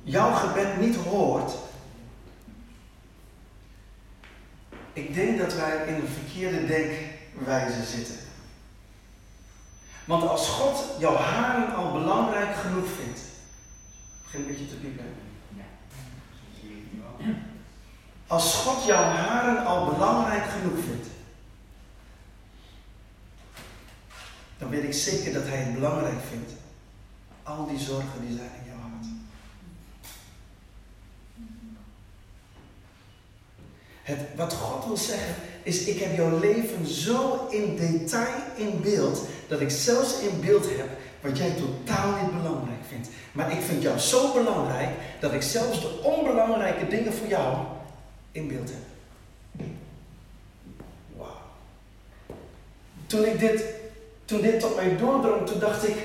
jouw 0.03 0.33
gebed 0.33 0.81
niet 0.81 0.97
hoort, 0.97 1.53
Ik 4.99 5.15
denk 5.15 5.39
dat 5.39 5.55
wij 5.55 5.87
in 5.87 5.95
een 5.95 6.09
verkeerde 6.09 6.67
denkwijze 6.67 7.83
zitten. 7.85 8.17
Want 10.05 10.29
als 10.29 10.49
God 10.49 11.01
jouw 11.01 11.17
haren 11.17 11.75
al 11.75 11.93
belangrijk 11.93 12.57
genoeg 12.57 12.87
vindt. 13.03 13.21
Begin 14.23 14.41
een 14.41 14.47
beetje 14.47 14.69
te 14.69 14.75
piepen. 14.75 15.05
Als 18.27 18.55
God 18.55 18.85
jouw 18.85 19.03
haren 19.03 19.67
al 19.67 19.85
belangrijk 19.85 20.45
genoeg 20.45 20.85
vindt. 20.85 21.08
Dan 24.59 24.71
weet 24.71 24.83
ik 24.83 24.93
zeker 24.93 25.33
dat 25.33 25.47
Hij 25.47 25.57
het 25.57 25.75
belangrijk 25.75 26.21
vindt. 26.29 26.53
Al 27.43 27.67
die 27.67 27.79
zorgen 27.79 28.27
die 28.27 28.37
zijn 28.37 28.51
in 28.63 28.71
jou. 28.71 28.79
Het, 34.09 34.19
wat 34.37 34.53
God 34.53 34.87
wil 34.87 34.97
zeggen 34.97 35.35
is, 35.63 35.85
ik 35.85 35.99
heb 35.99 36.17
jouw 36.17 36.39
leven 36.39 36.87
zo 36.87 37.47
in 37.51 37.77
detail 37.77 38.35
in 38.57 38.81
beeld, 38.81 39.27
dat 39.49 39.61
ik 39.61 39.71
zelfs 39.71 40.21
in 40.21 40.41
beeld 40.41 40.65
heb 40.65 40.89
wat 41.21 41.39
jij 41.39 41.51
totaal 41.51 42.23
niet 42.23 42.43
belangrijk 42.43 42.85
vindt. 42.89 43.09
Maar 43.33 43.53
ik 43.53 43.61
vind 43.61 43.83
jou 43.83 43.99
zo 43.99 44.33
belangrijk, 44.33 44.91
dat 45.21 45.33
ik 45.33 45.43
zelfs 45.43 45.81
de 45.81 46.01
onbelangrijke 46.03 46.89
dingen 46.89 47.13
voor 47.13 47.27
jou 47.27 47.67
in 48.33 48.49
beeld 48.49 48.71
heb. 48.71 49.67
Wauw. 51.17 51.41
Toen 53.07 53.25
ik 53.25 53.39
dit, 53.39 53.65
toen 54.29 54.41
dit 54.41 54.61
tot 54.61 54.77
mij 54.77 54.97
doordrong, 54.97 55.47
toen 55.47 55.59
dacht 55.59 55.89
ik, 55.89 55.97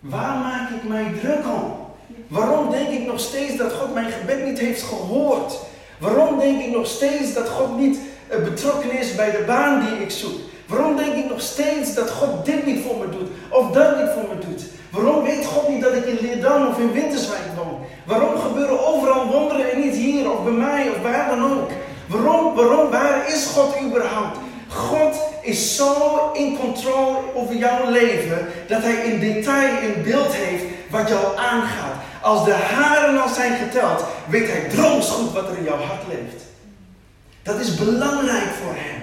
waar 0.00 0.36
maak 0.36 0.70
ik 0.70 0.88
mij 0.88 1.12
druk 1.20 1.44
om? 1.44 1.76
Waarom 2.28 2.70
denk 2.70 2.88
ik 2.88 3.06
nog 3.06 3.20
steeds 3.20 3.56
dat 3.56 3.72
God 3.72 3.94
mijn 3.94 4.10
gebed 4.10 4.44
niet 4.44 4.58
heeft 4.58 4.82
gehoord? 4.82 5.58
Waarom 5.98 6.38
denk 6.38 6.60
ik 6.60 6.70
nog 6.70 6.86
steeds 6.86 7.34
dat 7.34 7.48
God 7.48 7.78
niet 7.78 7.98
eh, 8.28 8.42
betrokken 8.42 8.98
is 8.98 9.14
bij 9.14 9.30
de 9.30 9.44
baan 9.46 9.80
die 9.80 10.04
ik 10.04 10.10
zoek? 10.10 10.38
Waarom 10.66 10.96
denk 10.96 11.14
ik 11.14 11.28
nog 11.28 11.40
steeds 11.40 11.94
dat 11.94 12.10
God 12.10 12.44
dit 12.44 12.66
niet 12.66 12.84
voor 12.84 12.96
me 12.96 13.08
doet 13.08 13.28
of 13.50 13.70
dat 13.70 13.96
niet 13.96 14.10
voor 14.14 14.28
me 14.34 14.46
doet? 14.46 14.64
Waarom 14.90 15.24
weet 15.24 15.46
God 15.46 15.68
niet 15.68 15.82
dat 15.82 15.94
ik 15.94 16.04
in 16.04 16.18
Leerdam 16.20 16.66
of 16.66 16.78
in 16.78 16.92
Winterswijk 16.92 17.48
woon? 17.56 17.78
Waarom 18.04 18.38
gebeuren 18.38 18.86
overal 18.86 19.26
wonderen 19.26 19.72
en 19.72 19.80
niet 19.80 19.94
hier 19.94 20.32
of 20.32 20.44
bij 20.44 20.52
mij 20.52 20.90
of 20.90 21.02
waar 21.02 21.28
dan 21.28 21.52
ook? 21.52 21.70
Waarom, 22.06 22.54
waarom, 22.54 22.90
waar 22.90 23.28
is 23.28 23.46
God 23.46 23.74
überhaupt? 23.86 24.38
God 24.68 25.23
is 25.44 25.76
zo 25.76 26.30
in 26.32 26.58
controle 26.58 27.18
over 27.34 27.56
jouw 27.56 27.90
leven 27.90 28.48
dat 28.68 28.82
hij 28.82 28.94
in 28.94 29.20
detail 29.20 29.82
in 29.82 30.02
beeld 30.02 30.34
heeft 30.34 30.64
wat 30.90 31.08
jou 31.08 31.36
aangaat. 31.36 31.94
Als 32.22 32.44
de 32.44 32.52
haren 32.52 33.22
al 33.22 33.28
zijn 33.28 33.58
geteld, 33.58 34.04
weet 34.28 34.48
hij 34.48 34.68
droms 34.68 35.10
goed 35.10 35.32
wat 35.32 35.48
er 35.48 35.58
in 35.58 35.64
jouw 35.64 35.80
hart 35.80 36.02
leeft. 36.08 36.42
Dat 37.42 37.60
is 37.60 37.74
belangrijk 37.74 38.50
voor 38.62 38.74
hem. 38.74 39.02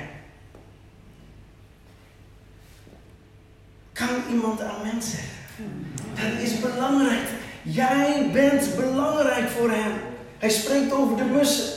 Kan 3.94 4.24
iemand 4.30 4.62
amen 4.62 5.02
zeggen? 5.02 5.90
Dat 6.16 6.42
is 6.42 6.60
belangrijk. 6.60 7.28
Jij 7.62 8.30
bent 8.34 8.76
belangrijk 8.76 9.50
voor 9.50 9.70
hem. 9.70 9.92
Hij 10.38 10.50
spreekt 10.50 10.94
over 10.94 11.18
de 11.18 11.24
mussen. 11.24 11.74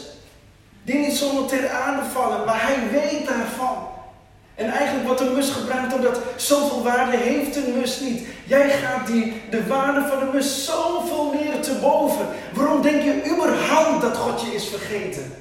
Die 0.83 0.99
niet 0.99 1.17
zomaar 1.17 1.49
ter 1.49 1.71
aarde 1.71 2.11
vallen, 2.13 2.45
maar 2.45 2.63
hij 2.63 2.91
weet 2.91 3.27
daarvan. 3.27 3.94
En 4.55 4.71
eigenlijk 4.71 5.07
wordt 5.07 5.21
een 5.21 5.35
mus 5.35 5.51
gebruikt 5.51 5.95
omdat 5.95 6.21
zoveel 6.37 6.83
waarde 6.83 7.17
heeft 7.17 7.57
een 7.57 7.79
mus 7.79 8.01
niet. 8.01 8.27
Jij 8.47 8.71
gaat 8.71 9.07
die, 9.07 9.43
de 9.51 9.67
waarde 9.67 10.07
van 10.09 10.19
de 10.19 10.33
mus 10.33 10.65
zoveel 10.65 11.33
meer 11.33 11.61
te 11.61 11.79
boven. 11.81 12.27
Waarom 12.53 12.83
denk 12.83 13.03
je 13.03 13.31
überhaupt 13.33 14.03
dat 14.03 14.17
God 14.17 14.41
je 14.41 14.55
is 14.55 14.69
vergeten? 14.69 15.33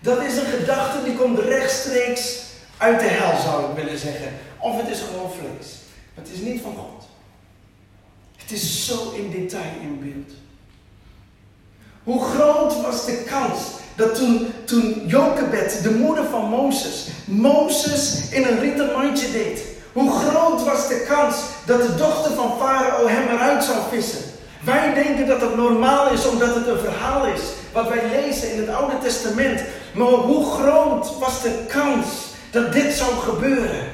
Dat 0.00 0.22
is 0.22 0.36
een 0.36 0.58
gedachte 0.58 1.04
die 1.04 1.16
komt 1.16 1.38
rechtstreeks 1.38 2.42
uit 2.78 3.00
de 3.00 3.06
hel, 3.06 3.40
zou 3.40 3.70
ik 3.70 3.76
willen 3.76 3.98
zeggen. 3.98 4.32
Of 4.58 4.76
het 4.76 4.88
is 4.88 5.00
gewoon 5.00 5.30
vlees. 5.30 5.72
Maar 6.14 6.24
het 6.24 6.32
is 6.34 6.40
niet 6.40 6.60
van 6.62 6.76
God. 6.76 7.08
Het 8.36 8.50
is 8.50 8.86
zo 8.86 9.10
in 9.10 9.30
detail 9.30 9.72
in 9.80 10.00
beeld. 10.00 10.36
Hoe 12.02 12.24
groot 12.24 12.80
was 12.82 13.06
de 13.06 13.24
kans 13.26 13.60
dat 13.96 14.14
toen, 14.14 14.52
toen 14.64 15.02
Jokebed, 15.06 15.82
de 15.82 15.90
moeder 15.90 16.24
van 16.30 16.44
Mozes, 16.44 17.06
Mozes 17.24 18.28
in 18.30 18.46
een 18.46 18.60
rieten 18.60 18.92
mandje 18.92 19.30
deed. 19.32 19.60
Hoe 19.92 20.12
groot 20.12 20.64
was 20.64 20.88
de 20.88 21.04
kans 21.08 21.36
dat 21.66 21.82
de 21.82 21.94
dochter 21.94 22.32
van 22.32 22.52
Farao 22.58 23.06
hem 23.06 23.28
eruit 23.28 23.64
zou 23.64 23.76
vissen? 23.90 24.20
Wij 24.64 24.94
denken 24.94 25.26
dat 25.26 25.40
het 25.40 25.56
normaal 25.56 26.10
is 26.10 26.26
omdat 26.26 26.54
het 26.54 26.66
een 26.66 26.78
verhaal 26.78 27.26
is 27.26 27.40
wat 27.72 27.88
wij 27.88 28.02
lezen 28.10 28.52
in 28.52 28.58
het 28.58 28.68
Oude 28.68 28.98
Testament. 28.98 29.60
Maar 29.92 30.06
hoe 30.06 30.44
groot 30.50 31.18
was 31.18 31.42
de 31.42 31.64
kans 31.68 32.06
dat 32.50 32.72
dit 32.72 32.92
zou 32.92 33.10
gebeuren? 33.14 33.88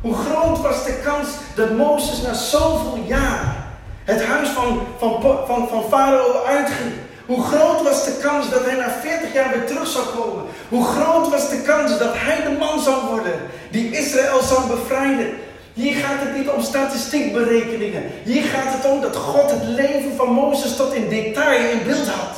Hoe 0.00 0.14
groot 0.14 0.60
was 0.60 0.84
de 0.84 1.00
kans 1.04 1.28
dat 1.54 1.70
Mozes 1.70 2.22
na 2.22 2.34
zoveel 2.34 2.98
jaar 3.06 3.66
het 4.04 4.24
huis 4.24 4.48
van, 4.48 4.80
van, 4.98 5.20
van, 5.46 5.68
van 5.68 5.82
Farao 5.90 6.44
uitging? 6.46 6.92
Hoe 7.26 7.44
groot 7.44 7.82
was 7.82 8.04
de 8.04 8.18
kans 8.22 8.50
dat 8.50 8.64
hij 8.64 8.74
na 8.74 8.90
40 9.00 9.32
jaar 9.32 9.50
weer 9.50 9.66
terug 9.66 9.88
zou 9.88 10.06
komen? 10.06 10.44
Hoe 10.68 10.84
groot 10.84 11.28
was 11.28 11.48
de 11.50 11.60
kans 11.60 11.98
dat 11.98 12.12
hij 12.14 12.42
de 12.42 12.56
man 12.58 12.80
zou 12.80 13.06
worden 13.06 13.40
die 13.70 13.90
Israël 13.90 14.42
zou 14.42 14.66
bevrijden? 14.66 15.34
Hier 15.72 15.94
gaat 15.94 16.20
het 16.20 16.36
niet 16.36 16.48
om 16.48 16.62
statistiekberekeningen. 16.62 18.02
Hier 18.24 18.42
gaat 18.42 18.72
het 18.72 18.92
om 18.92 19.00
dat 19.00 19.16
God 19.16 19.50
het 19.50 19.62
leven 19.62 20.16
van 20.16 20.32
Mozes 20.32 20.76
tot 20.76 20.92
in 20.92 21.08
detail 21.08 21.70
in 21.70 21.84
beeld 21.84 22.08
had. 22.08 22.36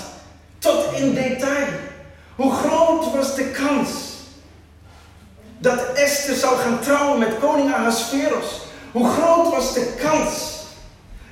Tot 0.59 0.85
in 0.97 1.14
detail. 1.14 1.66
Hoe 2.37 2.52
groot 2.52 3.14
was 3.14 3.35
de 3.35 3.45
kans 3.45 3.88
dat 5.59 5.92
Esther 5.95 6.35
zou 6.35 6.57
gaan 6.57 6.78
trouwen 6.80 7.18
met 7.18 7.38
koning 7.40 7.75
Ahasveros? 7.75 8.61
Hoe 8.92 9.09
groot 9.09 9.50
was 9.50 9.75
de 9.75 9.95
kans 10.02 10.57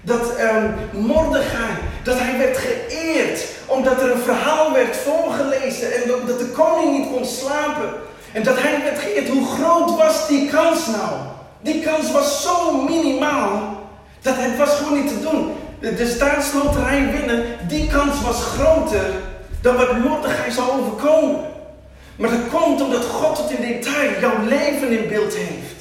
dat 0.07 0.41
um, 0.41 0.75
Mordechai, 1.03 1.73
dat 2.03 2.19
hij 2.19 2.39
werd 2.39 2.59
geëerd 2.59 3.45
omdat 3.67 4.03
er 4.03 4.11
een 4.11 4.23
verhaal 4.23 4.73
werd 4.73 4.97
voorgelezen 4.97 5.95
en 5.95 6.03
dat 6.27 6.39
de 6.39 6.47
koning 6.47 6.99
niet 6.99 7.11
kon 7.11 7.25
slapen. 7.25 7.89
En 8.33 8.43
dat 8.43 8.57
hij 8.59 8.83
werd 8.83 8.99
geëerd. 8.99 9.29
Hoe 9.29 9.47
groot 9.47 9.97
was 9.97 10.29
die 10.29 10.51
kans 10.51 10.87
nou? 10.87 11.13
Die 11.61 11.83
kans 11.83 12.13
was 12.13 12.43
zo 12.43 12.73
minimaal 12.73 13.81
dat 14.21 14.35
het 14.37 14.57
was 14.57 14.71
gewoon 14.71 15.03
niet 15.03 15.09
te 15.09 15.21
doen. 15.21 15.55
De, 15.81 15.95
de 15.95 16.07
staatsloterij 16.07 17.11
winnen, 17.11 17.45
die 17.69 17.87
kans 17.87 18.23
was 18.23 18.43
groter 18.43 19.07
dan 19.61 19.77
wat 19.77 19.99
Mordechai 19.99 20.51
zou 20.51 20.81
overkomen. 20.81 21.41
Maar 22.17 22.31
dat 22.31 22.49
komt 22.61 22.83
omdat 22.83 23.05
God 23.05 23.37
tot 23.37 23.51
in 23.51 23.61
detail 23.61 24.11
jouw 24.21 24.45
leven 24.49 24.99
in 24.99 25.09
beeld 25.09 25.35
heeft. 25.35 25.76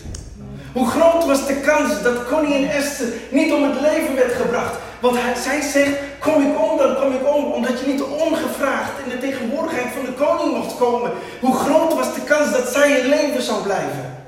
Hoe 0.76 0.88
groot 0.88 1.26
was 1.26 1.48
de 1.48 1.56
kans 1.56 2.02
dat 2.02 2.26
koningin 2.26 2.70
Esther 2.70 3.08
niet 3.30 3.54
om 3.54 3.64
het 3.64 3.82
leven 3.82 4.16
werd 4.16 4.34
gebracht? 4.34 4.76
Want 5.00 5.18
hij, 5.20 5.36
zij 5.36 5.62
zegt, 5.62 5.98
kom 6.20 6.42
ik 6.42 6.62
om, 6.62 6.78
dan 6.78 6.96
kom 6.96 7.14
ik 7.14 7.36
om. 7.36 7.44
Omdat 7.44 7.80
je 7.80 7.92
niet 7.92 8.02
ongevraagd 8.02 8.92
in 9.04 9.10
de 9.10 9.18
tegenwoordigheid 9.18 9.88
van 9.96 10.06
de 10.06 10.12
koning 10.12 10.58
mocht 10.58 10.78
komen. 10.78 11.12
Hoe 11.40 11.56
groot 11.56 11.94
was 11.94 12.14
de 12.14 12.22
kans 12.22 12.52
dat 12.52 12.68
zij 12.68 13.00
in 13.00 13.08
leven 13.08 13.42
zou 13.42 13.64
blijven? 13.64 14.24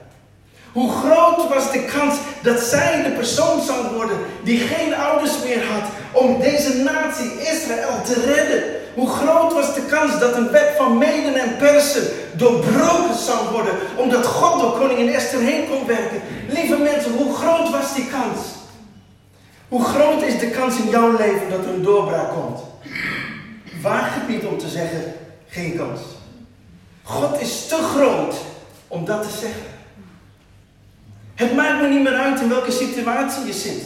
Hoe 0.72 0.92
groot 0.92 1.50
was 1.50 1.72
de 1.72 1.86
kans 1.86 2.16
dat 2.42 2.60
zij 2.60 3.04
de 3.04 3.10
persoon 3.10 3.62
zou 3.62 3.96
worden 3.96 4.18
die 4.44 4.60
geen 4.60 4.96
ouders 4.96 5.34
meer 5.44 5.63
had 5.66 5.84
om 6.12 6.39
deze 6.39 6.77
natie 6.77 7.32
Israël 7.42 8.01
te 8.06 8.34
redden? 8.36 8.63
Hoe 8.94 9.10
groot 9.10 9.54
was 9.54 9.74
de 9.74 9.86
kans 9.89 10.20
dat 10.20 10.36
een 10.36 10.51
wet 10.51 10.70
van 10.77 10.98
meden 10.98 11.36
en 11.36 11.58
persen 11.58 12.04
doorbroken 12.34 13.16
zou 13.25 13.50
worden 13.51 13.74
omdat 13.96 14.25
God 14.25 14.62
door 14.62 14.77
koningin 14.77 15.13
Esther 15.13 15.39
heen 15.39 15.70
kon 15.70 15.86
werken? 15.86 16.22
Lieve 16.48 16.77
mensen, 16.77 17.12
hoe 17.12 17.36
groot 17.36 17.70
was 17.70 17.96
die 17.96 18.08
kans? 18.08 18.39
Hoe 19.68 19.84
groot 19.84 20.22
is 20.22 20.39
de 20.39 20.50
kans 20.50 20.80
in 20.80 20.89
jouw 20.89 21.18
leven 21.18 21.50
dat 21.50 21.66
er 21.66 21.74
een 21.74 21.84
doorbraak 21.84 22.32
komt? 22.32 22.60
Waag 23.82 24.13
het 24.13 24.27
niet 24.27 24.46
om 24.46 24.58
te 24.58 24.68
zeggen, 24.68 25.13
geen 25.48 25.77
kans. 25.77 26.00
God 27.04 27.42
is 27.42 27.68
te 27.68 27.75
groot 27.75 28.36
om 28.88 29.06
dat 29.06 29.22
te 29.22 29.38
zeggen. 29.38 29.75
Het 31.36 31.56
maakt 31.56 31.82
me 31.82 31.88
niet 31.88 32.04
meer 32.04 32.16
uit 32.16 32.42
in 32.42 32.50
welke 32.50 32.72
situatie 32.72 33.46
je 33.46 33.54
zit. 33.54 33.84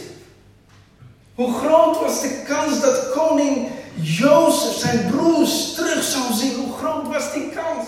Hoe 1.34 1.54
groot 1.54 2.00
was 2.00 2.20
de 2.20 2.42
kans 2.46 2.80
dat 2.80 3.10
koning 3.12 3.68
Jozef 3.94 4.78
zijn 4.78 5.10
broers 5.10 5.74
terug 5.74 6.02
zou 6.02 6.32
zien? 6.32 6.54
Hoe 6.54 6.76
groot 6.76 7.08
was 7.08 7.32
die 7.32 7.48
kans? 7.48 7.86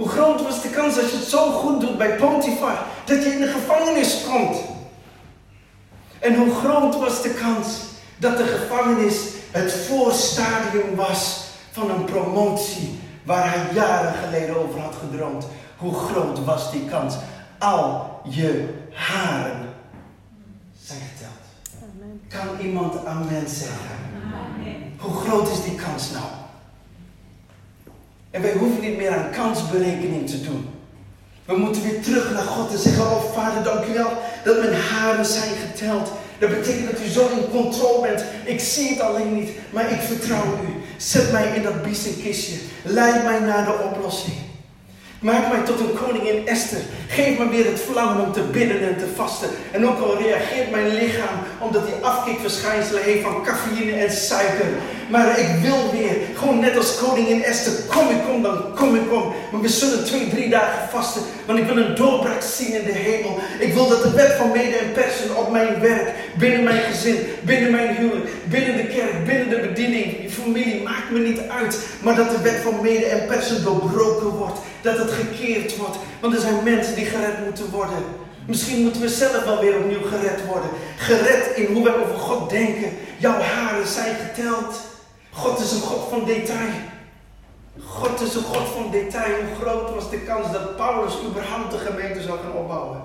Hoe 0.00 0.08
groot 0.08 0.42
was 0.42 0.62
de 0.62 0.68
kans 0.68 0.98
als 0.98 1.10
je 1.10 1.16
het 1.16 1.26
zo 1.26 1.50
goed 1.50 1.80
doet 1.80 1.98
bij 1.98 2.16
Potifar, 2.16 2.78
dat 3.04 3.22
je 3.22 3.32
in 3.32 3.40
de 3.40 3.46
gevangenis 3.46 4.22
komt? 4.30 4.56
En 6.18 6.34
hoe 6.34 6.54
groot 6.54 6.98
was 6.98 7.22
de 7.22 7.34
kans 7.34 7.66
dat 8.18 8.36
de 8.36 8.44
gevangenis 8.44 9.16
het 9.50 9.72
voorstadium 9.72 10.94
was 10.96 11.40
van 11.70 11.90
een 11.90 12.04
promotie 12.04 13.00
waar 13.24 13.50
hij 13.50 13.74
jaren 13.74 14.14
geleden 14.14 14.56
over 14.56 14.80
had 14.80 14.94
gedroomd? 14.94 15.46
Hoe 15.76 15.94
groot 15.94 16.44
was 16.44 16.72
die 16.72 16.84
kans? 16.84 17.14
Al 17.58 18.20
je 18.28 18.74
haren 18.92 19.74
zijn 20.82 21.00
geteld. 21.00 21.82
Kan 22.28 22.66
iemand 22.66 23.06
amen 23.06 23.48
zeggen? 23.48 23.98
Hoe 24.98 25.14
groot 25.14 25.50
is 25.50 25.62
die 25.62 25.74
kans 25.74 26.10
nou? 26.10 26.39
En 28.30 28.42
wij 28.42 28.52
hoeven 28.52 28.80
niet 28.80 28.96
meer 28.96 29.10
aan 29.10 29.30
kansberekening 29.30 30.30
te 30.30 30.40
doen. 30.40 30.68
We 31.44 31.56
moeten 31.56 31.82
weer 31.82 32.02
terug 32.02 32.32
naar 32.32 32.42
God 32.42 32.72
en 32.72 32.78
zeggen: 32.78 33.02
Oh 33.02 33.32
Vader, 33.34 33.62
dank 33.62 33.84
u 33.86 33.92
wel 33.92 34.12
dat 34.44 34.58
mijn 34.58 34.74
haren 34.74 35.24
zijn 35.24 35.54
geteld. 35.54 36.12
Dat 36.38 36.50
betekent 36.50 36.90
dat 36.90 37.00
u 37.00 37.08
zo 37.08 37.28
in 37.28 37.50
controle 37.50 38.08
bent. 38.08 38.24
Ik 38.44 38.60
zie 38.60 38.88
het 38.88 39.00
alleen 39.00 39.34
niet, 39.34 39.50
maar 39.70 39.90
ik 39.90 40.00
vertrouw 40.00 40.44
u. 40.44 40.82
Zet 40.96 41.32
mij 41.32 41.56
in 41.56 41.62
dat 41.62 41.82
biesenkistje. 41.82 42.56
Leid 42.84 43.24
mij 43.24 43.38
naar 43.38 43.64
de 43.64 43.90
oplossing. 43.92 44.49
Maak 45.20 45.48
mij 45.48 45.60
tot 45.64 45.80
een 45.80 45.96
koningin 46.04 46.46
Esther. 46.46 46.80
Geef 47.08 47.38
me 47.38 47.48
weer 47.48 47.64
het 47.64 47.80
verlangen 47.80 48.24
om 48.24 48.32
te 48.32 48.40
bidden 48.42 48.80
en 48.88 48.98
te 48.98 49.06
vasten. 49.16 49.48
En 49.70 49.88
ook 49.88 50.00
al 50.00 50.18
reageert 50.18 50.70
mijn 50.70 50.94
lichaam 50.94 51.36
omdat 51.58 51.82
hij 51.82 52.02
afkikverschijnselen 52.02 53.02
heeft 53.02 53.22
van 53.22 53.42
cafeïne 53.44 53.92
en 53.92 54.12
suiker. 54.12 54.66
Maar 55.10 55.38
ik 55.38 55.48
wil 55.62 55.90
weer, 55.92 56.16
gewoon 56.34 56.60
net 56.60 56.76
als 56.76 56.98
koningin 56.98 57.42
Esther, 57.42 57.72
kom 57.88 58.08
ik 58.08 58.22
kom, 58.28 58.42
dan 58.42 58.74
kom 58.74 58.94
ik 58.94 59.08
kom. 59.08 59.32
Maar 59.52 59.60
we 59.60 59.68
zullen 59.68 60.04
twee, 60.04 60.28
drie 60.28 60.48
dagen 60.48 60.88
vasten, 60.90 61.22
want 61.50 61.62
ik 61.62 61.68
wil 61.68 61.84
een 61.84 61.94
doorbraak 61.94 62.42
zien 62.42 62.74
in 62.74 62.84
de 62.84 62.92
hemel. 62.92 63.38
Ik 63.58 63.72
wil 63.72 63.88
dat 63.88 64.02
de 64.02 64.10
wet 64.10 64.32
van 64.32 64.50
mede 64.50 64.76
en 64.76 64.92
persen 64.92 65.36
op 65.36 65.50
mijn 65.50 65.80
werk, 65.80 66.14
binnen 66.38 66.64
mijn 66.64 66.80
gezin, 66.80 67.16
binnen 67.42 67.70
mijn 67.70 67.96
huwelijk, 67.96 68.30
binnen 68.44 68.76
de 68.76 68.86
kerk, 68.86 69.24
binnen 69.26 69.48
de 69.48 69.68
bediening, 69.68 70.30
familie, 70.30 70.82
maakt 70.82 71.10
me 71.10 71.18
niet 71.18 71.40
uit. 71.48 71.78
Maar 72.02 72.16
dat 72.16 72.30
de 72.30 72.40
wet 72.40 72.60
van 72.62 72.80
mede 72.82 73.04
en 73.04 73.26
persen 73.26 73.64
doorbroken 73.64 74.28
wordt. 74.28 74.58
Dat 74.82 74.98
het 74.98 75.10
gekeerd 75.10 75.76
wordt. 75.76 75.96
Want 76.20 76.34
er 76.34 76.40
zijn 76.40 76.64
mensen 76.64 76.94
die 76.94 77.04
gered 77.04 77.44
moeten 77.44 77.70
worden. 77.70 78.04
Misschien 78.46 78.82
moeten 78.82 79.00
we 79.00 79.08
zelf 79.08 79.44
wel 79.44 79.60
weer 79.60 79.78
opnieuw 79.78 80.02
gered 80.02 80.46
worden. 80.46 80.70
Gered 80.96 81.56
in 81.56 81.74
hoe 81.74 81.84
wij 81.84 81.94
over 81.94 82.18
God 82.18 82.50
denken. 82.50 82.90
Jouw 83.16 83.40
haren 83.40 83.86
zijn 83.86 84.16
geteld. 84.16 84.74
God 85.30 85.60
is 85.60 85.72
een 85.72 85.80
God 85.80 86.08
van 86.10 86.24
detail. 86.24 86.89
God 87.86 88.20
is 88.20 88.34
een 88.34 88.42
God 88.42 88.68
van 88.68 88.90
detail. 88.90 89.34
Hoe 89.44 89.66
groot 89.66 89.94
was 89.94 90.10
de 90.10 90.18
kans 90.18 90.52
dat 90.52 90.76
Paulus 90.76 91.14
überhaupt 91.28 91.70
de 91.72 91.78
gemeente 91.78 92.22
zou 92.22 92.38
gaan 92.38 92.52
opbouwen? 92.52 93.00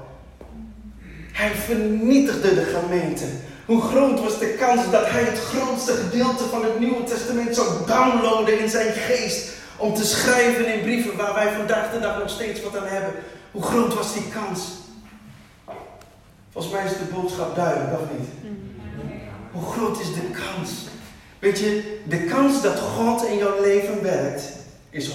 Hij 1.31 1.51
vernietigde 1.51 2.53
de 2.55 2.63
gemeente. 2.63 3.25
Hoe 3.65 3.81
groot 3.81 4.19
was 4.19 4.39
de 4.39 4.55
kans 4.59 4.91
dat 4.91 5.09
hij 5.09 5.23
het 5.23 5.39
grootste 5.39 5.91
gedeelte 5.91 6.43
van 6.43 6.63
het 6.63 6.79
Nieuwe 6.79 7.03
Testament 7.03 7.55
zou 7.55 7.67
downloaden 7.85 8.59
in 8.59 8.69
zijn 8.69 8.93
geest? 8.93 9.53
Om 9.77 9.93
te 9.93 10.05
schrijven 10.05 10.73
in 10.73 10.81
brieven 10.81 11.17
waar 11.17 11.33
wij 11.33 11.53
vandaag 11.53 11.91
de 11.91 11.99
dag 11.99 12.19
nog 12.19 12.29
steeds 12.29 12.63
wat 12.63 12.77
aan 12.77 12.88
hebben. 12.88 13.13
Hoe 13.51 13.63
groot 13.63 13.93
was 13.93 14.13
die 14.13 14.27
kans? 14.33 14.61
Volgens 16.51 16.73
mij 16.73 16.85
is 16.85 16.91
de 16.91 17.13
boodschap 17.13 17.55
duidelijk, 17.55 17.93
of 17.93 18.07
niet? 18.17 18.29
Hoe 19.51 19.71
groot 19.71 19.99
is 19.99 20.13
de 20.13 20.29
kans? 20.31 20.71
Weet 21.39 21.59
je, 21.59 21.99
de 22.07 22.23
kans 22.23 22.61
dat 22.61 22.79
God 22.79 23.25
in 23.25 23.38
jouw 23.38 23.61
leven 23.61 24.03
werkt 24.03 24.43
is 24.95 25.10
100%. 25.10 25.13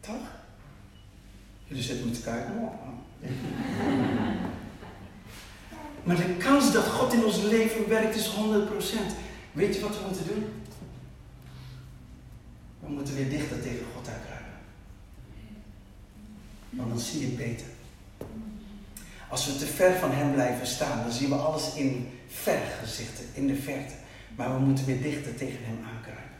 Toch? 0.00 0.14
Jullie 1.64 1.82
zitten 1.82 2.06
met 2.06 2.14
te 2.14 2.22
kijken. 2.22 2.70
Maar 6.04 6.16
de 6.16 6.36
kans 6.38 6.72
dat 6.72 6.84
God 6.84 7.12
in 7.12 7.24
ons 7.24 7.42
leven 7.42 7.88
werkt 7.88 8.14
is 8.14 8.28
100%. 8.28 8.34
Weet 9.52 9.74
je 9.74 9.80
wat 9.80 9.98
we 9.98 10.04
moeten 10.06 10.26
doen? 10.26 10.44
We 12.80 12.88
moeten 12.88 13.14
weer 13.14 13.30
dichter 13.30 13.62
tegen 13.62 13.86
God 13.94 14.08
uitkruipen. 14.08 14.52
Want 16.70 16.88
dan 16.88 16.98
zie 16.98 17.20
je 17.20 17.26
het 17.26 17.36
beter. 17.36 17.66
Als 19.32 19.46
we 19.46 19.56
te 19.56 19.66
ver 19.66 19.98
van 19.98 20.10
Hem 20.10 20.32
blijven 20.32 20.66
staan, 20.66 21.02
dan 21.02 21.12
zien 21.12 21.28
we 21.28 21.34
alles 21.34 21.74
in 21.74 22.18
vergezichten, 22.28 23.24
in 23.32 23.46
de 23.46 23.54
verte. 23.54 23.94
Maar 24.36 24.54
we 24.54 24.60
moeten 24.60 24.84
weer 24.84 25.02
dichter 25.02 25.36
tegen 25.36 25.58
Hem 25.64 25.78
aankruipen. 25.94 26.36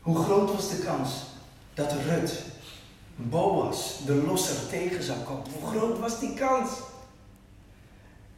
Hoe 0.00 0.16
groot 0.16 0.54
was 0.54 0.70
de 0.70 0.78
kans 0.78 1.10
dat 1.74 1.92
Rut, 1.92 2.42
Boas, 3.16 3.98
de 4.06 4.14
losser 4.14 4.68
tegen 4.68 5.02
zou 5.02 5.18
komen? 5.18 5.44
Hoe 5.60 5.70
groot 5.70 5.98
was 5.98 6.20
die 6.20 6.34
kans? 6.34 6.70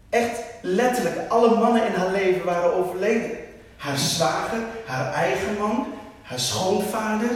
Echt 0.08 0.40
letterlijk, 0.62 1.28
alle 1.28 1.58
mannen 1.58 1.86
in 1.86 1.92
haar 1.92 2.10
leven 2.10 2.44
waren 2.44 2.74
overleden. 2.74 3.30
Haar 3.76 3.98
zwager, 3.98 4.60
haar 4.86 5.12
eigen 5.12 5.58
man, 5.58 5.86
haar 6.22 6.40
schoonvader. 6.40 7.30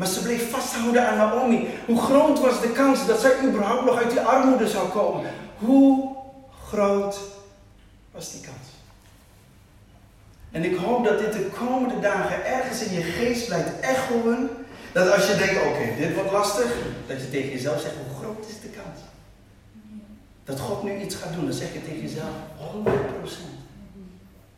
Maar 0.00 0.08
ze 0.08 0.22
bleef 0.22 0.50
vasthouden 0.50 1.08
aan 1.08 1.16
Naomi. 1.16 1.68
Hoe 1.86 2.00
groot 2.00 2.40
was 2.40 2.60
de 2.60 2.72
kans 2.72 3.06
dat 3.06 3.20
zij 3.20 3.44
überhaupt 3.44 3.84
nog 3.84 3.96
uit 3.96 4.10
die 4.10 4.20
armoede 4.20 4.68
zou 4.68 4.88
komen? 4.88 5.30
Hoe 5.58 6.16
groot 6.68 7.18
was 8.10 8.32
die 8.32 8.40
kans? 8.40 8.68
En 10.50 10.64
ik 10.64 10.76
hoop 10.76 11.04
dat 11.04 11.18
dit 11.18 11.32
de 11.32 11.50
komende 11.58 12.00
dagen 12.00 12.46
ergens 12.46 12.82
in 12.82 12.92
je 12.94 13.02
geest 13.02 13.46
blijft 13.46 13.80
echoen. 13.80 14.50
Dat 14.92 15.12
als 15.12 15.26
je 15.26 15.36
denkt, 15.36 15.62
oké, 15.66 15.96
dit 15.96 16.14
wordt 16.14 16.32
lastig, 16.32 16.74
dat 17.06 17.20
je 17.20 17.30
tegen 17.30 17.50
jezelf 17.50 17.80
zegt, 17.80 17.94
hoe 17.94 18.22
groot 18.22 18.46
is 18.48 18.60
de 18.60 18.68
kans? 18.68 19.00
Dat 20.44 20.60
God 20.60 20.82
nu 20.82 21.00
iets 21.00 21.14
gaat 21.14 21.32
doen, 21.34 21.44
dan 21.44 21.54
zeg 21.54 21.72
je 21.72 21.84
tegen 21.84 22.00
jezelf 22.00 22.34
100%. 22.58 22.84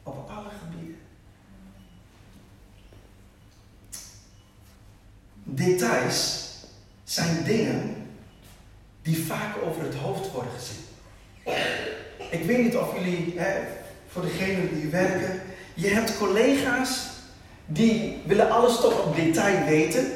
Op 0.03 0.31
alle 0.31 0.49
gebieden. 0.61 0.92
Details 5.55 6.49
zijn 7.05 7.45
dingen 7.45 8.07
die 9.03 9.25
vaak 9.25 9.57
over 9.69 9.83
het 9.83 9.95
hoofd 9.95 10.33
worden 10.33 10.53
gezien. 10.59 10.85
Ik 12.31 12.45
weet 12.45 12.59
niet 12.59 12.77
of 12.77 12.95
jullie, 12.95 13.35
hè, 13.37 13.61
voor 14.09 14.23
degenen 14.23 14.81
die 14.81 14.91
werken, 14.91 15.41
je 15.75 15.89
hebt 15.89 16.19
collega's 16.19 17.07
die 17.67 18.23
willen 18.27 18.51
alles 18.51 18.81
toch 18.81 19.05
op 19.05 19.17
detail 19.17 19.65
weten. 19.65 20.07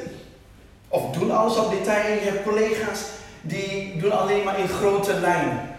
Of 0.87 1.11
doen 1.11 1.31
alles 1.31 1.57
op 1.57 1.71
detail. 1.71 2.05
En 2.05 2.13
je 2.13 2.31
hebt 2.31 2.43
collega's 2.43 2.99
die 3.41 3.97
doen 3.97 4.11
alleen 4.11 4.43
maar 4.43 4.59
in 4.59 4.67
grote 4.67 5.13
lijnen. 5.13 5.75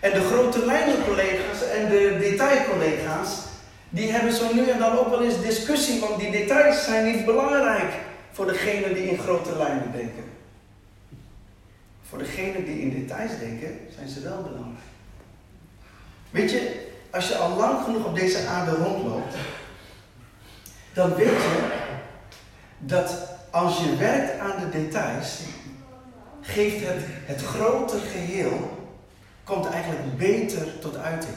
En 0.00 0.12
de 0.12 0.20
grote 0.20 0.64
lijnencollega's 0.64 1.62
en 1.74 1.88
de 1.88 2.16
detailcollega's, 2.20 3.28
die 3.88 4.10
hebben 4.10 4.32
zo 4.32 4.54
nu 4.54 4.68
en 4.68 4.78
dan 4.78 4.98
ook 4.98 5.08
wel 5.08 5.22
eens 5.22 5.42
discussie, 5.42 6.00
want 6.00 6.20
die 6.20 6.30
details 6.30 6.84
zijn 6.84 7.12
niet 7.12 7.24
belangrijk 7.24 7.92
voor 8.32 8.46
degene 8.46 8.94
die 8.94 9.10
in 9.10 9.18
grote 9.18 9.56
lijnen 9.56 9.92
denken. 9.92 10.24
Voor 12.08 12.18
degenen 12.18 12.64
die 12.64 12.80
in 12.80 12.90
details 12.90 13.38
denken, 13.38 13.78
zijn 13.94 14.08
ze 14.08 14.20
wel 14.20 14.42
belangrijk. 14.42 14.84
Weet 16.30 16.50
je, 16.50 16.88
als 17.10 17.28
je 17.28 17.36
al 17.36 17.56
lang 17.56 17.84
genoeg 17.84 18.06
op 18.06 18.14
deze 18.14 18.46
aarde 18.46 18.70
rondloopt, 18.70 19.34
dan 20.92 21.14
weet 21.14 21.26
je 21.26 21.68
dat 22.78 23.28
als 23.50 23.78
je 23.78 23.96
werkt 23.96 24.38
aan 24.38 24.60
de 24.60 24.68
details, 24.68 25.40
geeft 26.40 26.86
het, 26.86 27.02
het 27.04 27.42
grote 27.42 27.98
geheel, 27.98 28.78
komt 29.44 29.66
eigenlijk 29.66 30.16
beter 30.16 30.78
tot 30.78 30.96
uiting. 30.96 31.36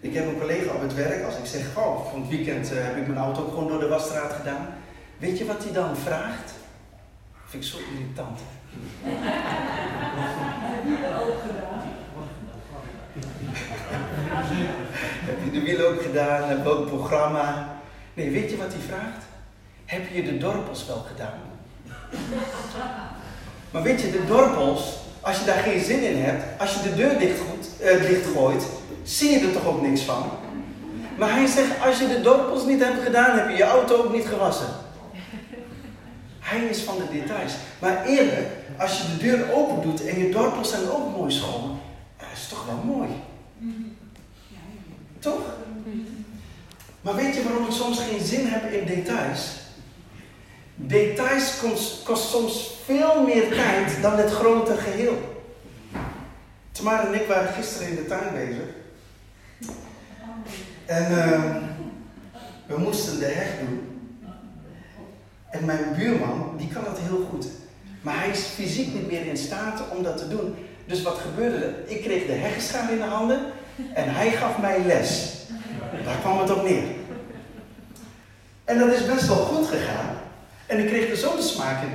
Ik 0.00 0.14
heb 0.14 0.26
een 0.26 0.38
collega 0.38 0.72
op 0.74 0.80
het 0.80 0.94
werk, 0.94 1.24
als 1.24 1.36
ik 1.36 1.46
zeg, 1.46 1.76
oh, 1.76 2.10
van 2.10 2.20
het 2.20 2.30
weekend 2.30 2.72
uh, 2.72 2.78
heb 2.84 2.96
ik 2.96 3.06
mijn 3.06 3.18
auto 3.20 3.42
ook 3.42 3.48
gewoon 3.48 3.68
door 3.68 3.80
de 3.80 3.88
wasstraat 3.88 4.32
gedaan. 4.32 4.66
Weet 5.18 5.38
je 5.38 5.46
wat 5.46 5.64
hij 5.64 5.72
dan 5.72 5.96
vraagt? 5.96 6.52
Vind 7.46 7.64
ik 7.64 7.70
zo 7.70 7.78
irritant. 7.92 8.40
Heb 9.02 10.84
je 10.84 10.98
dat 11.02 11.22
ook 11.22 11.40
gedaan? 11.46 11.82
heb 15.26 15.38
je 15.44 15.50
de 15.50 15.60
wiel 15.60 15.86
ook 15.86 16.02
gedaan? 16.02 16.48
Heb 16.48 16.64
je 16.64 16.70
ook 16.70 16.86
programma? 16.86 17.76
Nee, 18.14 18.30
weet 18.30 18.50
je 18.50 18.56
wat 18.56 18.72
hij 18.72 18.82
vraagt? 18.86 19.24
Heb 19.84 20.08
je 20.12 20.22
de 20.22 20.38
dorpels 20.38 20.86
wel 20.86 21.06
gedaan? 21.08 21.38
Maar 23.70 23.82
weet 23.82 24.00
je, 24.00 24.10
de 24.10 24.26
dorpels, 24.26 24.98
als 25.20 25.38
je 25.38 25.44
daar 25.44 25.62
geen 25.62 25.84
zin 25.84 26.02
in 26.02 26.22
hebt, 26.22 26.60
als 26.60 26.74
je 26.74 26.82
de 26.82 26.94
deur 26.94 27.18
dicht, 27.18 27.40
uh, 27.82 28.00
dichtgooit, 28.08 28.66
zie 29.08 29.30
je 29.30 29.46
er 29.46 29.52
toch 29.52 29.66
ook 29.66 29.82
niks 29.82 30.00
van? 30.00 30.30
Maar 31.18 31.32
hij 31.32 31.46
zegt, 31.46 31.84
als 31.84 31.98
je 31.98 32.08
de 32.08 32.20
dorpels 32.20 32.64
niet 32.64 32.84
hebt 32.84 33.02
gedaan, 33.02 33.38
heb 33.38 33.48
je 33.48 33.56
je 33.56 33.62
auto 33.62 33.96
ook 33.96 34.12
niet 34.12 34.26
gewassen. 34.26 34.68
Hij 36.38 36.64
is 36.64 36.82
van 36.82 36.96
de 36.96 37.18
details. 37.18 37.52
Maar 37.78 38.06
eerlijk, 38.06 38.46
als 38.78 38.98
je 38.98 39.04
de 39.08 39.16
deur 39.16 39.52
open 39.52 39.82
doet 39.82 40.06
en 40.06 40.18
je 40.18 40.30
dorpels 40.30 40.70
zijn 40.70 40.90
ook 40.90 41.16
mooi 41.16 41.32
schoon, 41.32 41.80
dat 42.16 42.28
is 42.34 42.48
toch 42.48 42.66
wel 42.66 42.96
mooi. 42.96 43.08
Toch? 45.18 45.40
Maar 47.00 47.14
weet 47.14 47.34
je 47.34 47.42
waarom 47.42 47.64
ik 47.64 47.72
soms 47.72 48.00
geen 48.00 48.20
zin 48.20 48.46
heb 48.46 48.72
in 48.72 48.86
details? 48.86 49.56
Details 50.74 51.58
kost, 52.04 52.30
soms 52.30 52.70
veel 52.84 53.22
meer 53.22 53.48
tijd 53.48 54.02
dan 54.02 54.16
het 54.16 54.30
grote 54.30 54.76
geheel. 54.76 55.42
Tamara 56.72 57.06
en 57.06 57.14
ik 57.14 57.26
waren 57.26 57.52
gisteren 57.52 57.88
in 57.88 57.94
de 57.94 58.06
tuin 58.06 58.32
bezig. 58.32 58.64
En 60.86 61.12
uh, 61.12 61.56
we 62.66 62.78
moesten 62.78 63.18
de 63.18 63.26
heg 63.26 63.48
doen. 63.58 63.80
En 65.50 65.64
mijn 65.64 65.94
buurman, 65.96 66.54
die 66.56 66.68
kan 66.68 66.84
dat 66.84 66.98
heel 66.98 67.26
goed. 67.30 67.46
Maar 68.00 68.18
hij 68.18 68.28
is 68.28 68.40
fysiek 68.40 68.94
niet 68.94 69.10
meer 69.10 69.26
in 69.26 69.36
staat 69.36 69.82
om 69.96 70.02
dat 70.02 70.16
te 70.16 70.28
doen. 70.28 70.54
Dus 70.86 71.02
wat 71.02 71.18
gebeurde 71.18 71.64
er? 71.64 71.74
Ik 71.84 72.02
kreeg 72.02 72.26
de 72.26 72.32
heggenschaar 72.32 72.92
in 72.92 72.98
de 72.98 73.04
handen 73.04 73.40
en 73.94 74.14
hij 74.14 74.30
gaf 74.30 74.58
mij 74.58 74.84
les. 74.84 75.36
Daar 76.04 76.16
kwam 76.20 76.38
het 76.38 76.50
op 76.50 76.62
neer. 76.62 76.84
En 78.64 78.78
dat 78.78 78.92
is 78.92 79.06
best 79.06 79.26
wel 79.26 79.36
goed 79.36 79.66
gegaan. 79.66 80.16
En 80.66 80.78
ik 80.78 80.86
kreeg 80.86 81.10
er 81.10 81.16
zo 81.16 81.36
de 81.36 81.42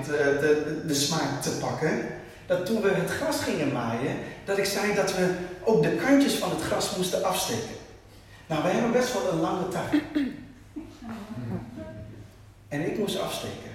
de, 0.05 0.81
de 0.87 0.93
smaak 0.93 1.41
te 1.41 1.49
pakken, 1.49 2.05
dat 2.45 2.65
toen 2.65 2.81
we 2.81 2.89
het 2.89 3.09
gras 3.09 3.39
gingen 3.41 3.71
maaien, 3.71 4.17
dat 4.45 4.57
ik 4.57 4.65
zei 4.65 4.95
dat 4.95 5.15
we 5.15 5.35
ook 5.63 5.83
de 5.83 5.95
kantjes 5.95 6.33
van 6.33 6.49
het 6.49 6.61
gras 6.61 6.95
moesten 6.95 7.23
afsteken. 7.23 7.75
Nou, 8.47 8.63
wij 8.63 8.71
hebben 8.71 8.91
best 8.91 9.13
wel 9.13 9.31
een 9.31 9.39
lange 9.39 9.67
tuin. 9.67 10.01
En 12.67 12.91
ik 12.91 12.97
moest 12.97 13.19
afsteken. 13.19 13.71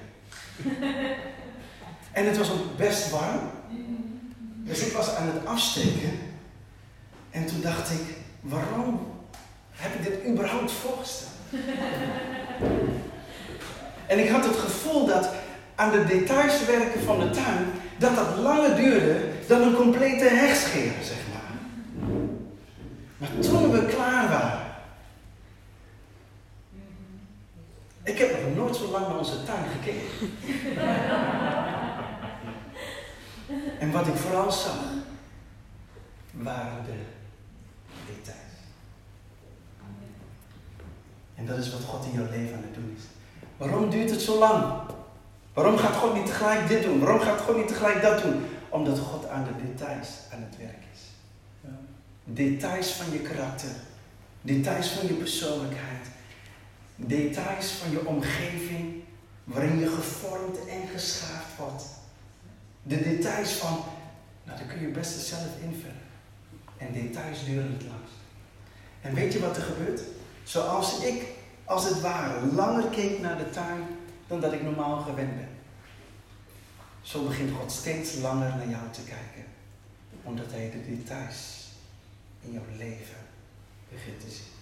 En 2.12 2.26
het 2.26 2.38
was 2.38 2.50
ook 2.50 2.76
best 2.76 3.10
warm. 3.10 3.40
Dus 4.56 4.86
ik 4.86 4.92
was 4.92 5.14
aan 5.14 5.26
het 5.26 5.46
afsteken. 5.46 6.18
En 7.30 7.46
toen 7.46 7.60
dacht 7.60 7.90
ik, 7.90 8.16
waarom 8.40 9.06
heb 9.72 9.94
ik 9.94 10.04
dit 10.04 10.26
überhaupt 10.26 10.72
voorgesteld? 10.72 11.30
En 14.06 14.18
ik 14.18 14.28
had 14.28 14.44
het 14.44 14.56
gevoel 14.56 15.06
dat 15.06 15.28
aan 15.74 15.90
de 15.90 16.04
details 16.04 16.64
werken 16.64 17.02
van 17.02 17.20
de 17.20 17.30
tuin, 17.30 17.66
dat 17.98 18.16
dat 18.16 18.36
langer 18.36 18.76
duurde 18.76 19.32
dan 19.46 19.62
een 19.62 19.74
complete 19.74 20.24
hegscheer, 20.24 20.92
zeg 21.02 21.18
maar. 21.32 21.58
Maar 23.16 23.30
toen 23.40 23.70
we 23.70 23.86
klaar 23.86 24.28
waren, 24.28 24.66
ik 28.02 28.18
heb 28.18 28.42
nog 28.42 28.54
nooit 28.56 28.76
zo 28.76 28.90
lang 28.90 29.06
naar 29.06 29.18
onze 29.18 29.42
tuin 29.42 29.64
gekeken. 29.68 30.08
en 33.80 33.90
wat 33.90 34.06
ik 34.06 34.14
vooral 34.14 34.52
zag, 34.52 34.78
waren 36.32 36.84
de 36.84 36.98
details. 38.06 38.36
En 41.34 41.46
dat 41.46 41.58
is 41.58 41.72
wat 41.72 41.80
God 41.80 42.04
in 42.04 42.12
jouw 42.12 42.30
leven 42.30 42.56
aan 42.56 42.62
het 42.62 42.74
doen 42.74 42.96
is. 42.96 43.02
Waarom 43.56 43.90
duurt 43.90 44.10
het 44.10 44.20
zo 44.20 44.38
lang? 44.38 44.64
Waarom 45.58 45.78
gaat 45.78 45.96
God 45.96 46.14
niet 46.14 46.26
tegelijk 46.26 46.68
dit 46.68 46.82
doen? 46.82 46.98
Waarom 46.98 47.20
gaat 47.20 47.40
God 47.40 47.56
niet 47.56 47.68
tegelijk 47.68 48.02
dat 48.02 48.22
doen? 48.22 48.44
Omdat 48.68 48.98
God 48.98 49.28
aan 49.28 49.44
de 49.44 49.66
details 49.66 50.08
aan 50.32 50.46
het 50.48 50.56
werk 50.58 50.82
is. 50.94 51.00
Details 52.24 52.90
van 52.90 53.12
je 53.12 53.18
karakter. 53.18 53.70
Details 54.40 54.88
van 54.88 55.06
je 55.06 55.12
persoonlijkheid. 55.12 56.06
Details 56.96 57.70
van 57.70 57.90
je 57.90 58.06
omgeving 58.06 59.02
waarin 59.44 59.78
je 59.78 59.88
gevormd 59.88 60.58
en 60.68 60.88
geschaafd 60.92 61.56
wordt. 61.56 61.84
De 62.82 63.02
details 63.02 63.52
van, 63.52 63.82
nou 64.44 64.58
daar 64.58 64.66
kun 64.66 64.80
je 64.80 64.88
best 64.88 65.26
zelf 65.26 65.50
invullen. 65.62 66.06
En 66.76 66.92
details 66.92 67.44
duren 67.44 67.72
het 67.72 67.82
langst. 67.82 68.18
En 69.00 69.14
weet 69.14 69.32
je 69.32 69.40
wat 69.40 69.56
er 69.56 69.62
gebeurt? 69.62 70.00
Zoals 70.44 71.00
ik 71.00 71.22
als 71.64 71.84
het 71.84 72.00
ware 72.00 72.46
langer 72.54 72.84
keek 72.88 73.20
naar 73.20 73.38
de 73.38 73.50
tuin 73.50 73.82
dan 74.28 74.40
dat 74.40 74.52
ik 74.52 74.62
normaal 74.62 74.98
gewend 74.98 75.36
ben. 75.36 75.47
Zo 77.08 77.26
begint 77.26 77.56
God 77.56 77.72
steeds 77.72 78.14
langer 78.14 78.56
naar 78.56 78.68
jou 78.68 78.90
te 78.90 79.00
kijken, 79.00 79.44
omdat 80.22 80.50
Hij 80.50 80.70
de 80.70 80.96
details 80.96 81.68
in 82.40 82.52
jouw 82.52 82.76
leven 82.76 83.16
begint 83.92 84.20
te 84.20 84.30
zien. 84.30 84.52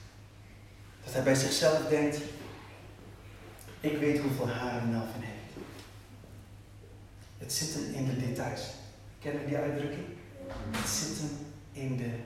Dat 1.04 1.12
Hij 1.14 1.22
bij 1.22 1.35
zichzelf 1.35 1.88
denkt, 1.88 2.16
ik 3.80 3.98
weet 3.98 4.20
hoeveel 4.20 4.48
haren 4.48 4.90
Melvin 4.90 5.20
heeft. 5.20 5.66
Het 7.38 7.52
zit 7.52 7.94
in 7.94 8.04
de 8.04 8.16
details. 8.26 8.61
Kennen 9.20 9.46
die 9.46 9.56
uitdrukking? 9.56 10.06
Het 10.70 10.88
zit 10.88 11.18
hem 11.18 11.46
in 11.72 11.96
de 11.96 12.18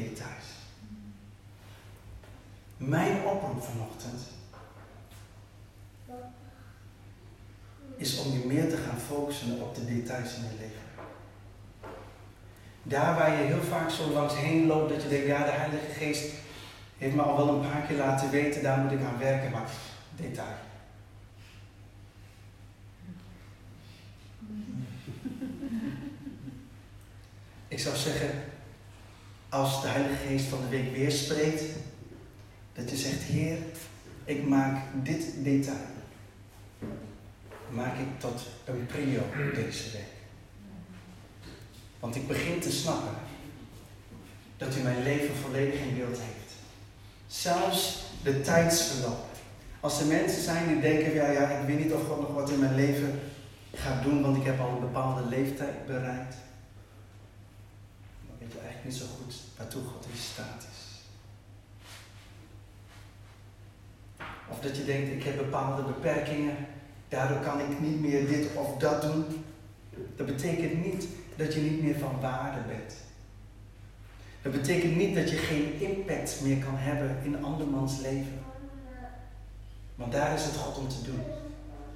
details. 0.00 0.44
Mijn 2.76 3.24
oproep 3.24 3.62
vanochtend 3.62 4.20
is 7.98 8.18
om 8.18 8.32
je 8.32 8.46
meer 8.46 8.68
te 8.68 8.76
gaan 8.76 8.98
focussen 9.06 9.60
op 9.60 9.74
de 9.74 9.84
details 9.84 10.34
in 10.34 10.42
je 10.42 10.48
leven. 10.58 10.80
Daar 12.82 13.14
waar 13.16 13.30
je 13.30 13.46
heel 13.46 13.62
vaak 13.62 13.90
zo 13.90 14.10
langs 14.10 14.36
heen 14.36 14.66
loopt 14.66 14.92
dat 14.92 15.02
je 15.02 15.08
denkt, 15.08 15.26
ja, 15.26 15.44
de 15.44 15.50
Heilige 15.50 15.92
Geest 15.92 16.32
heeft 16.98 17.14
me 17.14 17.22
al 17.22 17.36
wel 17.36 17.48
een 17.54 17.70
paar 17.70 17.82
keer 17.82 17.96
laten 17.96 18.30
weten, 18.30 18.62
daar 18.62 18.78
moet 18.78 18.92
ik 18.92 19.02
aan 19.02 19.18
werken, 19.18 19.50
maar 19.50 19.68
detail. 20.16 20.46
Ik 27.68 27.78
zou 27.78 27.96
zeggen, 27.96 28.30
als 29.48 29.82
de 29.82 29.88
Heilige 29.88 30.26
Geest 30.26 30.44
van 30.44 30.60
de 30.60 30.68
week 30.68 30.92
weer 30.92 31.10
spreekt, 31.10 31.62
dat 32.72 32.90
je 32.90 32.96
zegt, 32.96 33.22
Heer, 33.22 33.58
ik 34.24 34.48
maak 34.48 34.82
dit 34.92 35.34
detail. 35.36 35.86
Maak 37.70 37.98
ik 37.98 38.20
tot 38.20 38.46
een 38.64 38.86
prio 38.86 39.20
deze 39.54 39.90
week. 39.90 40.16
Want 42.00 42.16
ik 42.16 42.28
begin 42.28 42.60
te 42.60 42.72
snappen 42.72 43.14
dat 44.56 44.76
u 44.76 44.80
mijn 44.80 45.02
leven 45.02 45.34
volledig 45.34 45.80
in 45.80 45.96
beeld 45.96 46.18
heeft. 46.18 46.52
Zelfs 47.26 48.02
de 48.22 48.40
tijdsverloop. 48.40 49.26
Als 49.80 50.00
er 50.00 50.06
mensen 50.06 50.42
zijn 50.42 50.68
die 50.68 50.80
denken, 50.80 51.14
ja, 51.14 51.30
ja, 51.30 51.48
ik 51.48 51.66
weet 51.66 51.78
niet 51.78 51.92
of 51.92 52.06
God 52.06 52.20
nog 52.20 52.34
wat 52.34 52.50
in 52.50 52.58
mijn 52.58 52.74
leven 52.74 53.20
gaat 53.74 54.02
doen, 54.02 54.22
want 54.22 54.36
ik 54.36 54.44
heb 54.44 54.60
al 54.60 54.68
een 54.68 54.80
bepaalde 54.80 55.28
leeftijd 55.28 55.86
bereikt. 55.86 56.36
Dan 58.26 58.36
weet 58.38 58.52
je 58.52 58.58
eigenlijk 58.58 58.84
niet 58.84 58.96
zo 58.96 59.06
goed 59.18 59.34
waartoe 59.56 59.82
God 59.82 60.06
in 60.12 60.18
staat 60.18 60.66
is. 60.70 60.76
Of 64.48 64.60
dat 64.60 64.76
je 64.76 64.84
denkt, 64.84 65.10
ik 65.10 65.22
heb 65.22 65.36
bepaalde 65.36 65.82
beperkingen, 65.82 66.56
daardoor 67.08 67.38
kan 67.38 67.60
ik 67.60 67.80
niet 67.80 68.00
meer 68.00 68.26
dit 68.26 68.48
of 68.54 68.78
dat 68.78 69.02
doen. 69.02 69.24
Dat 70.16 70.26
betekent 70.26 70.84
niet 70.84 71.06
dat 71.36 71.54
je 71.54 71.60
niet 71.60 71.82
meer 71.82 71.98
van 71.98 72.20
waarde 72.20 72.60
bent. 72.66 72.94
Dat 74.42 74.52
betekent 74.52 74.96
niet 74.96 75.14
dat 75.14 75.30
je 75.30 75.36
geen 75.36 75.80
impact 75.80 76.40
meer 76.42 76.58
kan 76.58 76.76
hebben 76.76 77.16
in 77.24 77.44
andermans 77.44 78.00
leven. 78.00 78.40
Want 79.94 80.12
daar 80.12 80.34
is 80.34 80.44
het 80.44 80.56
God 80.56 80.78
om 80.78 80.88
te 80.88 81.02
doen. 81.02 81.20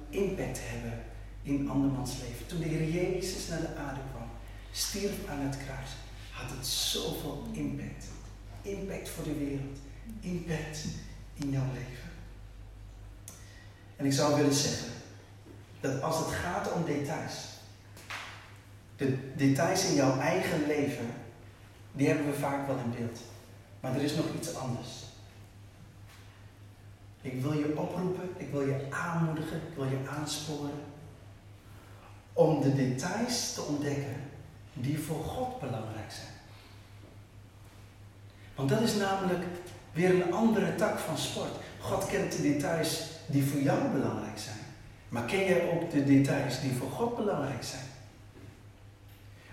Impact 0.09 0.59
hebben 0.61 1.03
in 1.43 1.69
andermans 1.69 2.11
leven. 2.11 2.45
Toen 2.45 2.59
de 2.59 2.65
Heer 2.65 2.89
Jezus 2.89 3.47
naar 3.47 3.61
de 3.61 3.75
aarde 3.75 3.99
kwam, 4.11 4.29
stierf 4.71 5.13
aan 5.29 5.39
het 5.39 5.57
kruis, 5.57 5.89
had 6.31 6.49
het 6.57 6.67
zoveel 6.67 7.43
impact. 7.51 8.05
Impact 8.61 9.09
voor 9.09 9.23
de 9.23 9.37
wereld, 9.37 9.77
impact 10.19 10.85
in 11.33 11.51
jouw 11.51 11.67
leven. 11.73 12.09
En 13.95 14.05
ik 14.05 14.13
zou 14.13 14.35
willen 14.35 14.53
zeggen 14.53 14.91
dat 15.83 16.01
als 16.01 16.17
het 16.17 16.27
gaat 16.27 16.71
om 16.71 16.85
details, 16.85 17.33
de 18.95 19.35
details 19.35 19.85
in 19.85 19.95
jouw 19.95 20.19
eigen 20.19 20.67
leven, 20.67 21.05
die 21.91 22.07
hebben 22.07 22.25
we 22.25 22.33
vaak 22.33 22.67
wel 22.67 22.77
in 22.77 22.93
beeld. 22.97 23.19
Maar 23.79 23.95
er 23.95 24.01
is 24.01 24.15
nog 24.15 24.25
iets 24.35 24.55
anders. 24.55 24.89
Ik 27.21 27.41
wil 27.41 27.53
je 27.53 27.77
oproepen, 27.77 28.29
ik 28.37 28.51
wil 28.51 28.61
je 28.61 28.85
aanmoedigen, 28.89 29.57
ik 29.57 29.75
wil 29.75 29.85
je 29.85 29.99
aansporen 30.19 30.83
om 32.33 32.61
de 32.61 32.75
details 32.75 33.53
te 33.53 33.61
ontdekken 33.61 34.15
die 34.73 34.99
voor 34.99 35.23
God 35.23 35.59
belangrijk 35.59 36.11
zijn. 36.11 36.33
Want 38.55 38.69
dat 38.69 38.81
is 38.81 38.95
namelijk 38.95 39.43
weer 39.91 40.09
een 40.09 40.33
andere 40.33 40.75
tak 40.75 40.99
van 40.99 41.17
sport. 41.17 41.51
God 41.79 42.05
kent 42.05 42.31
de 42.31 42.41
details 42.41 43.09
die 43.25 43.45
voor 43.45 43.61
jou 43.61 43.89
belangrijk 43.89 44.37
zijn. 44.37 44.62
Maar 45.13 45.25
ken 45.25 45.45
jij 45.45 45.69
ook 45.69 45.91
de 45.91 46.03
details 46.03 46.61
die 46.61 46.71
voor 46.71 46.89
God 46.89 47.15
belangrijk 47.15 47.63
zijn? 47.63 47.83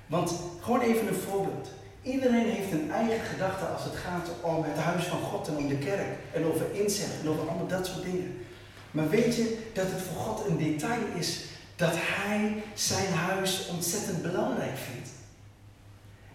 Want 0.07 0.33
gewoon 0.61 0.81
even 0.81 1.09
een 1.09 1.15
voorbeeld. 1.15 1.71
Iedereen 2.03 2.47
heeft 2.47 2.73
een 2.73 2.91
eigen 2.91 3.27
gedachte 3.27 3.65
als 3.65 3.85
het 3.85 3.97
gaat 3.97 4.29
om 4.41 4.65
het 4.65 4.79
huis 4.79 5.05
van 5.05 5.21
God 5.21 5.49
en 5.49 5.57
om 5.57 5.69
de 5.69 5.79
kerk. 5.79 6.19
En 6.33 6.45
over 6.45 6.75
inzet 6.75 7.11
en 7.23 7.29
over 7.29 7.49
allemaal 7.49 7.67
dat 7.67 7.87
soort 7.87 8.03
dingen. 8.03 8.45
Maar 8.91 9.09
weet 9.09 9.37
je 9.37 9.71
dat 9.73 9.87
het 9.87 10.03
voor 10.03 10.23
God 10.23 10.47
een 10.47 10.59
detail 10.59 11.03
is 11.15 11.45
dat 11.77 11.93
Hij 11.95 12.63
zijn 12.75 13.13
huis 13.13 13.69
ontzettend 13.69 14.23
belangrijk 14.23 14.77
vindt? 14.77 15.11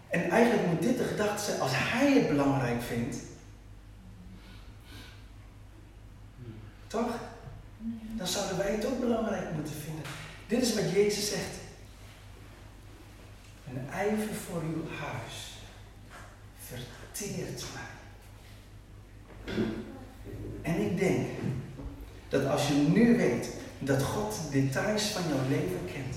En 0.08 0.30
eigenlijk 0.30 0.66
moet 0.66 0.82
dit 0.82 0.98
de 0.98 1.04
gedachte 1.04 1.44
zijn, 1.44 1.60
als 1.60 1.72
Hij 1.74 2.12
het 2.12 2.28
belangrijk 2.28 2.82
vindt, 2.82 3.16
toch? 6.86 7.10
Dan 8.16 8.26
zouden 8.26 8.56
wij 8.56 8.72
het 8.72 8.86
ook 8.86 9.00
belangrijk 9.00 9.52
moeten 9.54 9.74
vinden. 9.74 10.04
Dit 10.46 10.62
is 10.62 10.74
wat 10.74 10.90
Jezus 10.90 11.28
zegt. 11.28 11.54
Een 13.68 13.88
ijver 13.90 14.34
voor 14.34 14.62
uw 14.62 14.88
huis 14.88 15.54
verteert 16.58 17.64
mij. 17.74 17.94
En 20.62 20.80
ik 20.80 20.98
denk 20.98 21.26
dat 22.28 22.46
als 22.46 22.68
je 22.68 22.74
nu 22.74 23.16
weet 23.16 23.48
dat 23.78 24.02
God 24.02 24.38
details 24.50 25.02
van 25.02 25.22
jouw 25.28 25.48
leven 25.48 25.84
kent, 25.92 26.16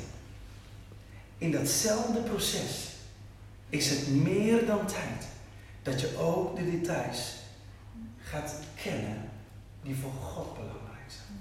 in 1.37 1.51
datzelfde 1.51 2.19
proces 2.19 2.89
is 3.69 3.89
het 3.89 4.07
meer 4.15 4.65
dan 4.65 4.85
tijd 4.85 5.27
dat 5.83 6.01
je 6.01 6.17
ook 6.17 6.55
de 6.55 6.71
details 6.71 7.35
gaat 8.21 8.55
kennen 8.83 9.29
die 9.83 9.95
voor 9.95 10.11
God 10.11 10.53
belangrijk 10.53 11.07
zijn. 11.07 11.38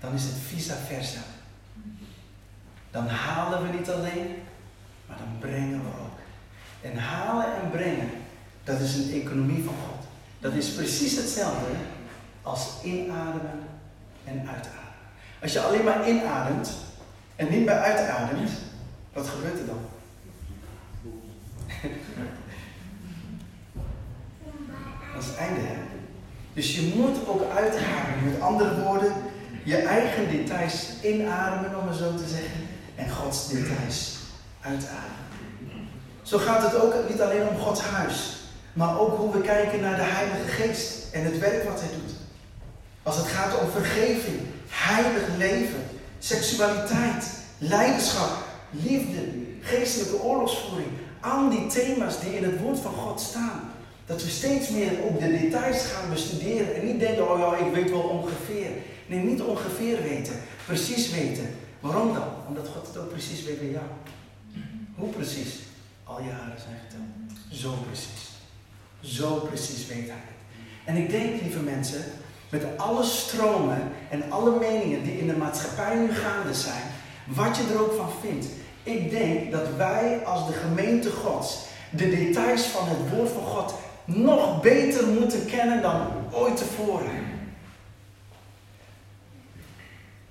Dan 0.00 0.14
is 0.14 0.22
het 0.22 0.34
vice 0.48 0.74
versa. 0.86 1.20
Dan 2.90 3.08
halen 3.08 3.62
we 3.62 3.78
niet 3.78 3.90
alleen, 3.90 4.42
maar 5.06 5.16
dan 5.16 5.38
brengen 5.38 5.80
we 5.82 5.88
ook. 5.88 6.18
En 6.80 6.98
halen 6.98 7.46
en 7.62 7.70
brengen, 7.70 8.10
dat 8.64 8.80
is 8.80 8.94
een 8.94 9.12
economie 9.12 9.64
van 9.64 9.74
God. 9.74 10.06
Dat 10.40 10.52
is 10.52 10.72
precies 10.72 11.16
hetzelfde 11.16 11.72
als 12.42 12.68
inademen 12.82 13.68
en 14.24 14.48
uitademen. 14.48 14.84
Als 15.42 15.52
je 15.52 15.60
alleen 15.60 15.84
maar 15.84 16.08
inademt 16.08 16.70
en 17.36 17.50
niet 17.50 17.64
meer 17.64 17.78
uitademt, 17.78 18.50
wat 19.12 19.28
gebeurt 19.28 19.58
er 19.58 19.66
dan? 19.66 19.80
Dat 25.14 25.24
is 25.24 25.30
het 25.30 25.38
einde, 25.38 25.60
hè? 25.60 25.76
Dus 26.52 26.74
je 26.76 26.92
moet 26.96 27.28
ook 27.28 27.50
uitademen. 27.50 28.24
Met 28.24 28.40
andere 28.40 28.82
woorden, 28.82 29.12
je 29.66 29.76
eigen 29.76 30.30
details 30.30 30.88
inademen, 31.02 31.80
om 31.80 31.88
het 31.88 31.96
zo 31.96 32.14
te 32.14 32.28
zeggen, 32.28 32.68
en 32.94 33.10
Gods 33.10 33.48
details 33.48 34.16
uitademen. 34.60 35.88
Zo 36.22 36.38
gaat 36.38 36.62
het 36.62 36.80
ook 36.80 36.94
niet 37.08 37.20
alleen 37.20 37.48
om 37.48 37.58
Gods 37.58 37.80
huis, 37.80 38.36
maar 38.72 38.98
ook 38.98 39.16
hoe 39.16 39.32
we 39.32 39.40
kijken 39.40 39.80
naar 39.80 39.96
de 39.96 40.02
Heilige 40.02 40.48
Geest 40.48 41.12
en 41.12 41.24
het 41.24 41.38
werk 41.38 41.64
wat 41.64 41.80
Hij 41.80 41.88
doet. 41.90 42.14
Als 43.02 43.16
het 43.16 43.26
gaat 43.26 43.60
om 43.60 43.70
vergeving, 43.70 44.40
heilig 44.68 45.22
leven, 45.36 45.84
seksualiteit, 46.18 47.30
leiderschap, 47.58 48.32
liefde, 48.70 49.20
geestelijke 49.60 50.22
oorlogsvoering, 50.22 50.90
al 51.20 51.50
die 51.50 51.66
thema's 51.66 52.20
die 52.20 52.36
in 52.36 52.44
het 52.44 52.60
woord 52.60 52.78
van 52.78 52.92
God 52.92 53.20
staan. 53.20 53.70
Dat 54.06 54.22
we 54.22 54.30
steeds 54.30 54.68
meer 54.68 54.92
ook 55.04 55.20
de 55.20 55.38
details 55.38 55.84
gaan 55.84 56.10
bestuderen 56.10 56.74
en 56.74 56.86
niet 56.86 57.00
denken, 57.00 57.30
oh 57.30 57.38
ja, 57.38 57.66
ik 57.66 57.74
weet 57.74 57.90
wel 57.90 58.00
ongeveer. 58.00 58.70
Nee, 59.06 59.18
niet 59.18 59.42
ongeveer 59.42 60.02
weten, 60.02 60.34
precies 60.66 61.10
weten. 61.10 61.46
Waarom 61.80 62.14
dan? 62.14 62.28
Omdat 62.48 62.68
God 62.68 62.86
het 62.86 62.96
ook 62.96 63.10
precies 63.10 63.44
weet 63.44 63.58
bij 63.58 63.70
jou. 63.70 63.84
Hoe 64.94 65.08
precies? 65.08 65.58
Al 66.04 66.22
je 66.22 66.30
haren 66.30 66.60
zijn 66.60 66.78
geteld. 66.88 67.60
Zo 67.60 67.72
precies. 67.86 68.30
Zo 69.00 69.34
precies 69.34 69.86
weet 69.86 70.06
hij 70.06 70.22
het. 70.26 70.36
En 70.84 70.96
ik 70.96 71.10
denk, 71.10 71.42
lieve 71.42 71.60
mensen, 71.60 72.04
met 72.48 72.64
alle 72.76 73.04
stromen 73.04 73.82
en 74.10 74.30
alle 74.30 74.58
meningen 74.58 75.02
die 75.02 75.18
in 75.18 75.26
de 75.26 75.36
maatschappij 75.36 75.96
nu 75.96 76.12
gaande 76.12 76.54
zijn, 76.54 76.82
wat 77.24 77.56
je 77.56 77.62
er 77.72 77.80
ook 77.80 77.92
van 77.92 78.10
vindt, 78.20 78.46
ik 78.82 79.10
denk 79.10 79.52
dat 79.52 79.76
wij 79.76 80.24
als 80.24 80.46
de 80.46 80.52
gemeente 80.52 81.10
Gods 81.10 81.58
de 81.90 82.10
details 82.10 82.62
van 82.62 82.88
het 82.88 83.10
woord 83.10 83.30
van 83.30 83.42
God 83.42 83.74
nog 84.06 84.60
beter 84.62 85.06
moeten 85.06 85.46
kennen 85.46 85.82
dan 85.82 86.08
ooit 86.32 86.56
tevoren. 86.56 87.24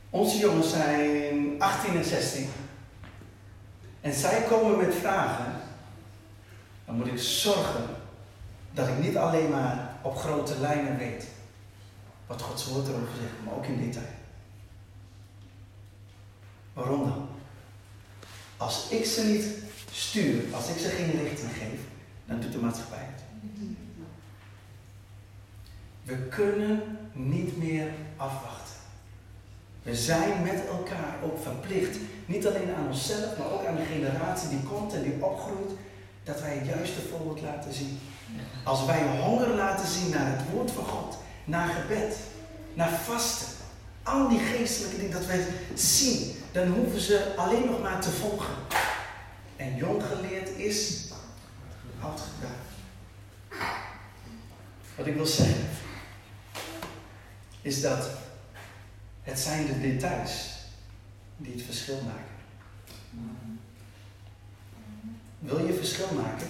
Onze 0.10 0.38
jongens 0.38 0.70
zijn 0.70 1.56
18 1.62 1.96
en 1.96 2.04
16. 2.04 2.50
En 4.02 4.14
zij 4.14 4.42
komen 4.42 4.78
met 4.78 4.96
vragen. 4.96 5.54
Dan 6.86 6.96
moet 6.96 7.08
ik 7.08 7.20
zorgen 7.20 7.86
dat 8.72 8.88
ik 8.88 9.00
niet 9.00 9.18
alleen 9.18 9.50
maar 9.50 9.98
op 10.02 10.18
grote 10.18 10.60
lijnen 10.60 10.98
weet 10.98 11.28
wat 12.28 12.42
Gods 12.42 12.66
woord 12.66 12.88
erover 12.88 13.16
zegt, 13.22 13.34
maar 13.46 13.54
ook 13.54 13.66
in 13.66 13.82
detail. 13.82 14.06
Waarom 16.74 17.04
dan? 17.04 17.28
Als 18.58 18.90
ik 18.90 19.06
ze 19.06 19.24
niet 19.24 19.46
stuur, 19.92 20.44
als 20.52 20.70
ik 20.70 20.78
ze 20.78 20.88
geen 20.88 21.12
richting 21.24 21.52
geef, 21.52 21.80
dan 22.26 22.40
doet 22.40 22.52
de 22.52 22.58
maatschappij. 22.58 23.08
We 26.04 26.16
kunnen 26.16 26.82
niet 27.14 27.58
meer 27.58 27.88
afwachten. 28.18 28.76
We 29.84 29.96
zijn 29.96 30.44
met 30.44 30.68
elkaar 30.68 31.16
ook 31.24 31.42
verplicht, 31.42 31.98
niet 32.26 32.48
alleen 32.48 32.76
aan 32.78 32.88
onszelf, 32.88 33.38
maar 33.38 33.52
ook 33.52 33.66
aan 33.66 33.76
de 33.76 33.86
generatie 33.86 34.50
die 34.50 34.64
komt 34.64 34.94
en 34.94 35.04
die 35.04 35.24
opgroeit, 35.24 35.72
dat 36.24 36.42
wij 36.42 36.58
het 36.58 36.68
juiste 36.68 37.02
voorbeeld 37.02 37.42
laten 37.42 37.74
zien. 37.74 38.00
Als 38.64 38.86
wij 38.86 39.20
honger 39.22 39.48
laten 39.48 39.88
zien 39.88 40.10
naar 40.10 40.38
het 40.38 40.52
woord 40.52 40.72
van 40.72 40.84
God, 40.84 41.18
naar 41.44 41.68
gebed, 41.68 42.18
naar 42.74 42.90
vasten, 42.90 43.48
al 44.04 44.30
die 44.30 44.40
geestelijke 44.40 44.98
dingen, 44.98 45.12
dat 45.12 45.26
wij 45.26 45.46
zien, 45.74 46.36
dan 46.52 46.68
hoeven 46.68 47.00
ze 47.00 47.34
alleen 47.36 47.66
nog 47.66 47.82
maar 47.82 48.02
te 48.02 48.10
volgen. 48.10 48.54
En 49.56 49.76
jong 49.76 50.04
geleerd 50.04 50.50
is 50.50 51.10
oud 52.02 52.20
gedaan. 52.20 52.65
Wat 54.96 55.06
ik 55.06 55.16
wil 55.16 55.26
zeggen, 55.26 55.70
is 57.62 57.82
dat 57.82 58.10
het 59.22 59.40
zijn 59.40 59.66
de 59.66 59.82
details 59.82 60.54
die 61.38 61.54
het 61.54 61.64
verschil 61.64 62.02
maken. 62.06 62.36
Wil 65.40 65.66
je 65.66 65.74
verschil 65.74 66.08
maken? 66.14 66.48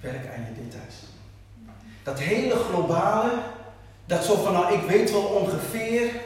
Werk 0.00 0.26
aan 0.26 0.44
je 0.44 0.62
details. 0.62 0.94
Dat 2.02 2.18
hele 2.18 2.54
globale, 2.54 3.42
dat 4.06 4.24
zo 4.24 4.42
van 4.42 4.52
nou 4.52 4.74
ik 4.74 4.88
weet 4.88 5.10
wel 5.10 5.22
ongeveer, 5.24 6.20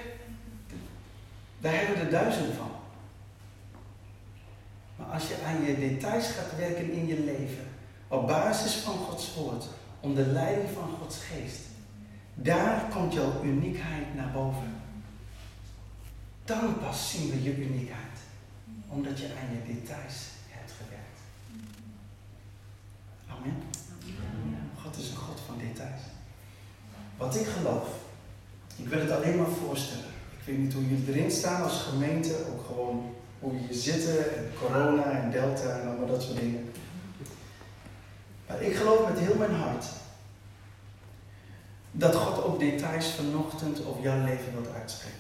daar 1.59 1.75
hebben 1.75 1.95
we 1.95 2.01
er 2.01 2.11
duizenden 2.11 2.55
van. 2.55 2.71
Maar 4.97 5.07
als 5.07 5.29
je 5.29 5.37
aan 5.47 5.65
je 5.65 5.79
details 5.79 6.27
gaat 6.27 6.57
werken 6.57 6.91
in 6.91 7.07
je 7.07 7.21
leven, 7.21 7.69
op 8.09 8.27
basis 8.27 8.75
van 8.75 8.95
Gods 8.95 9.35
woord, 9.35 9.65
onder 10.01 10.27
leiding 10.27 10.69
van 10.71 10.89
Gods 11.01 11.19
geest, 11.19 11.61
daar 12.35 12.89
komt 12.93 13.13
jouw 13.13 13.43
uniekheid 13.43 14.15
naar 14.15 14.31
boven. 14.31 14.77
Dan 16.45 16.79
pas 16.79 17.11
zien 17.11 17.31
we 17.31 17.43
je 17.43 17.57
uniekheid, 17.57 18.19
omdat 18.89 19.19
je 19.19 19.27
aan 19.27 19.55
je 19.55 19.75
details 19.75 20.17
hebt 20.49 20.73
gewerkt. 20.73 21.19
Amen. 23.27 23.57
God 24.83 24.97
is 24.97 25.11
een 25.11 25.17
God 25.17 25.41
van 25.47 25.59
details. 25.59 26.01
Wat 27.17 27.37
ik 27.37 27.47
geloof, 27.47 27.89
ik 28.77 28.89
wil 28.89 29.01
het 29.01 29.11
alleen 29.11 29.37
maar 29.37 29.51
voorstellen. 29.67 30.05
Ik 30.39 30.45
weet 30.45 30.59
niet 30.59 30.73
hoe 30.73 30.89
jullie 30.89 31.13
erin 31.13 31.31
staan 31.31 31.63
als 31.63 31.83
gemeente, 31.83 32.47
ook 32.53 32.67
gewoon 32.67 33.15
hoe 33.39 33.53
je 33.69 33.75
zitten, 33.75 34.37
en 34.37 34.51
corona 34.59 35.05
en 35.05 35.31
delta 35.31 35.79
en 35.79 35.89
allemaal 35.89 36.07
dat 36.07 36.23
soort 36.23 36.41
dingen. 36.41 36.73
Maar 38.49 38.63
ik 38.63 38.77
geloof 38.77 39.09
met 39.09 39.19
heel 39.19 39.35
mijn 39.35 39.55
hart 39.55 39.85
dat 41.91 42.15
God 42.15 42.45
ook 42.45 42.59
details 42.59 43.11
vanochtend 43.11 43.85
op 43.85 44.03
jouw 44.03 44.25
leven 44.25 44.53
wilt 44.53 44.75
uitspreken. 44.75 45.19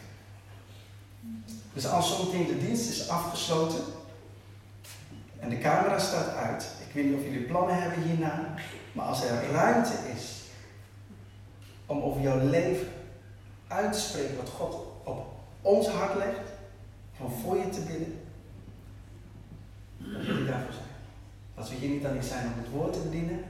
Dus 1.72 1.86
als 1.86 2.16
zometeen 2.16 2.46
de 2.46 2.66
dienst 2.66 2.90
is 2.90 3.08
afgesloten 3.08 3.80
en 5.38 5.48
de 5.48 5.58
camera 5.58 5.98
staat 5.98 6.34
uit, 6.34 6.66
ik 6.86 6.94
weet 6.94 7.04
niet 7.04 7.14
of 7.14 7.24
jullie 7.24 7.46
plannen 7.46 7.82
hebben 7.82 8.02
hierna, 8.02 8.54
maar 8.92 9.06
als 9.06 9.22
er 9.22 9.50
ruimte 9.50 9.94
is 10.16 10.42
om 11.86 12.02
over 12.02 12.20
jouw 12.20 12.48
leven 12.48 12.88
uit 13.68 13.92
te 13.92 13.98
spreken 13.98 14.36
wat 14.36 14.48
God 14.48 14.74
op 15.04 15.26
ons 15.62 15.88
hart 15.88 16.14
legt, 16.14 16.50
van 17.16 17.32
voor 17.42 17.56
je 17.56 17.68
te 17.68 17.80
bidden, 17.80 18.20
dan 19.96 20.24
wil 20.24 20.38
ik 20.38 20.46
daarvoor 20.46 20.72
zijn. 20.72 20.87
Als 21.58 21.68
we 21.68 21.76
hier 21.76 21.88
niet 21.88 22.06
alleen 22.06 22.22
zijn 22.22 22.46
om 22.46 22.62
het 22.62 22.70
woord 22.72 22.92
te 22.92 22.98
bedienen, 22.98 23.40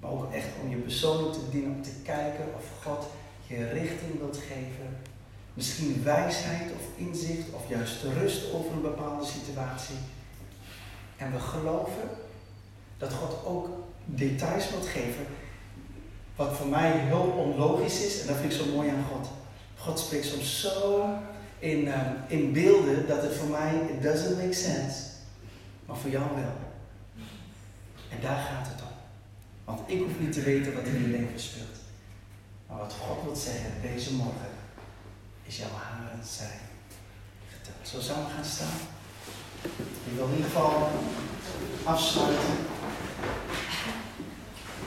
maar 0.00 0.10
ook 0.10 0.32
echt 0.32 0.48
om 0.62 0.70
je 0.70 0.76
persoonlijk 0.76 1.32
te 1.32 1.44
bedienen, 1.44 1.70
om 1.70 1.82
te 1.82 1.94
kijken 2.02 2.44
of 2.56 2.64
God 2.82 3.06
je 3.46 3.68
richting 3.68 4.18
wilt 4.18 4.36
geven. 4.36 4.96
Misschien 5.54 6.02
wijsheid 6.04 6.70
of 6.72 7.06
inzicht 7.06 7.52
of 7.52 7.68
juist 7.68 8.02
rust 8.02 8.52
over 8.52 8.72
een 8.72 8.82
bepaalde 8.82 9.26
situatie. 9.26 9.96
En 11.16 11.32
we 11.32 11.38
geloven 11.38 12.08
dat 12.98 13.12
God 13.12 13.46
ook 13.46 13.68
details 14.04 14.70
wilt 14.70 14.86
geven. 14.86 15.26
Wat 16.36 16.56
voor 16.56 16.66
mij 16.66 16.90
heel 16.90 17.34
onlogisch 17.36 18.04
is, 18.04 18.20
en 18.20 18.26
dat 18.26 18.36
vind 18.36 18.52
ik 18.52 18.58
zo 18.58 18.74
mooi 18.74 18.88
aan 18.88 19.04
God. 19.12 19.28
God 19.76 19.98
spreekt 19.98 20.26
soms 20.26 20.60
zo 20.60 21.08
in, 21.58 21.84
uh, 21.84 22.00
in 22.26 22.52
beelden 22.52 23.06
dat 23.08 23.22
het 23.22 23.34
voor 23.34 23.48
mij, 23.48 23.74
it 23.94 24.02
doesn't 24.02 24.36
make 24.36 24.52
sense. 24.52 25.02
Maar 25.86 25.96
voor 25.96 26.10
jou 26.10 26.24
wel. 26.34 26.75
En 28.10 28.20
daar 28.20 28.38
gaat 28.38 28.68
het 28.68 28.80
om. 28.82 28.94
Want 29.64 29.80
ik 29.90 29.98
hoef 29.98 30.18
niet 30.18 30.32
te 30.32 30.42
weten 30.42 30.74
wat 30.74 30.82
er 30.82 30.94
in 30.94 31.02
je 31.02 31.08
leven 31.08 31.40
speelt. 31.40 31.76
Maar 32.66 32.78
wat 32.78 32.96
God 33.00 33.24
wil 33.24 33.36
zeggen 33.36 33.72
deze 33.82 34.14
morgen, 34.14 34.50
is 35.42 35.56
jouw 35.56 35.68
haren 35.68 36.24
zijn 36.24 36.60
geteld. 37.48 37.88
Zo 37.88 38.00
samen 38.00 38.30
gaan 38.30 38.44
staan. 38.44 38.78
Ik 40.06 40.12
wil 40.14 40.26
in 40.26 40.30
ieder 40.30 40.44
geval 40.44 40.90
afsluiten. 41.84 42.56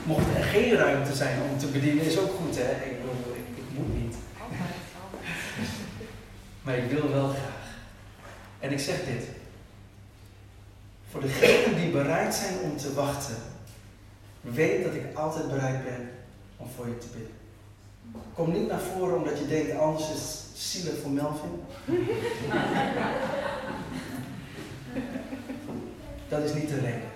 Mocht 0.03 0.35
er 0.35 0.43
geen 0.43 0.73
ruimte 0.73 1.15
zijn 1.15 1.41
om 1.41 1.57
te 1.57 1.67
bedienen, 1.67 2.05
is 2.05 2.17
ook 2.17 2.31
goed 2.33 2.55
hè. 2.55 2.71
Ik, 2.71 2.99
bedoel, 3.01 3.35
ik, 3.35 3.57
ik 3.57 3.77
moet 3.77 4.01
niet. 4.01 4.15
Maar 6.61 6.77
ik 6.77 6.91
wil 6.91 7.09
wel 7.09 7.27
graag. 7.29 7.67
En 8.59 8.71
ik 8.71 8.79
zeg 8.79 9.05
dit. 9.05 9.38
Voor 11.11 11.21
degenen 11.21 11.75
die 11.75 11.91
bereid 11.91 12.35
zijn 12.35 12.59
om 12.59 12.77
te 12.77 12.93
wachten, 12.93 13.35
weet 14.41 14.83
dat 14.83 14.93
ik 14.93 15.15
altijd 15.15 15.49
bereid 15.49 15.83
ben 15.83 16.09
om 16.57 16.67
voor 16.75 16.87
je 16.87 16.97
te 16.97 17.07
bidden. 17.07 17.37
Kom 18.33 18.51
niet 18.51 18.67
naar 18.67 18.79
voren 18.79 19.17
omdat 19.17 19.39
je 19.39 19.47
denkt 19.47 19.71
anders 19.71 20.11
is 20.11 20.43
zielig 20.71 21.01
voor 21.01 21.11
Melvin. 21.11 21.61
Dat 26.29 26.43
is 26.43 26.53
niet 26.53 26.69
de 26.69 26.79
reden. 26.79 27.11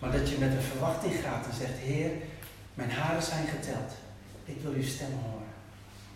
Maar 0.00 0.12
dat 0.12 0.30
je 0.30 0.38
met 0.38 0.52
een 0.52 0.62
verwachting 0.62 1.14
gaat 1.22 1.46
en 1.46 1.54
zegt, 1.56 1.78
Heer, 1.78 2.10
mijn 2.74 2.90
haren 2.90 3.22
zijn 3.22 3.46
geteld. 3.46 3.92
Ik 4.44 4.56
wil 4.62 4.72
uw 4.72 4.82
stem 4.82 5.12
horen. 5.22 5.46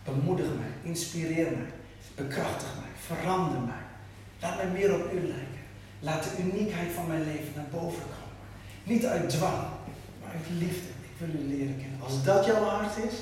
Bemoedig 0.05 0.46
mij, 0.46 0.90
inspireer 0.90 1.51
mij, 1.51 1.70
bekrachtig 2.14 2.68
mij, 2.81 3.16
verander 3.16 3.61
mij. 3.61 3.85
Laat 4.40 4.57
mij 4.57 4.66
meer 4.66 4.94
op 4.94 5.12
u 5.12 5.16
lijken. 5.16 5.62
Laat 6.05 6.23
de 6.23 6.43
uniekheid 6.43 6.93
van 6.93 7.07
mijn 7.07 7.25
leven 7.25 7.53
naar 7.55 7.71
boven 7.71 8.03
komen. 8.03 8.37
Niet 8.85 9.07
uit 9.07 9.31
dwang, 9.31 9.62
maar 10.21 10.31
uit 10.31 10.59
liefde. 10.59 10.88
Ik 11.03 11.17
wil 11.19 11.41
u 11.41 11.49
leren 11.49 11.77
kennen. 11.81 12.01
Als 12.03 12.25
dat 12.25 12.45
jouw 12.45 12.65
hart 12.65 12.97
is, 12.97 13.15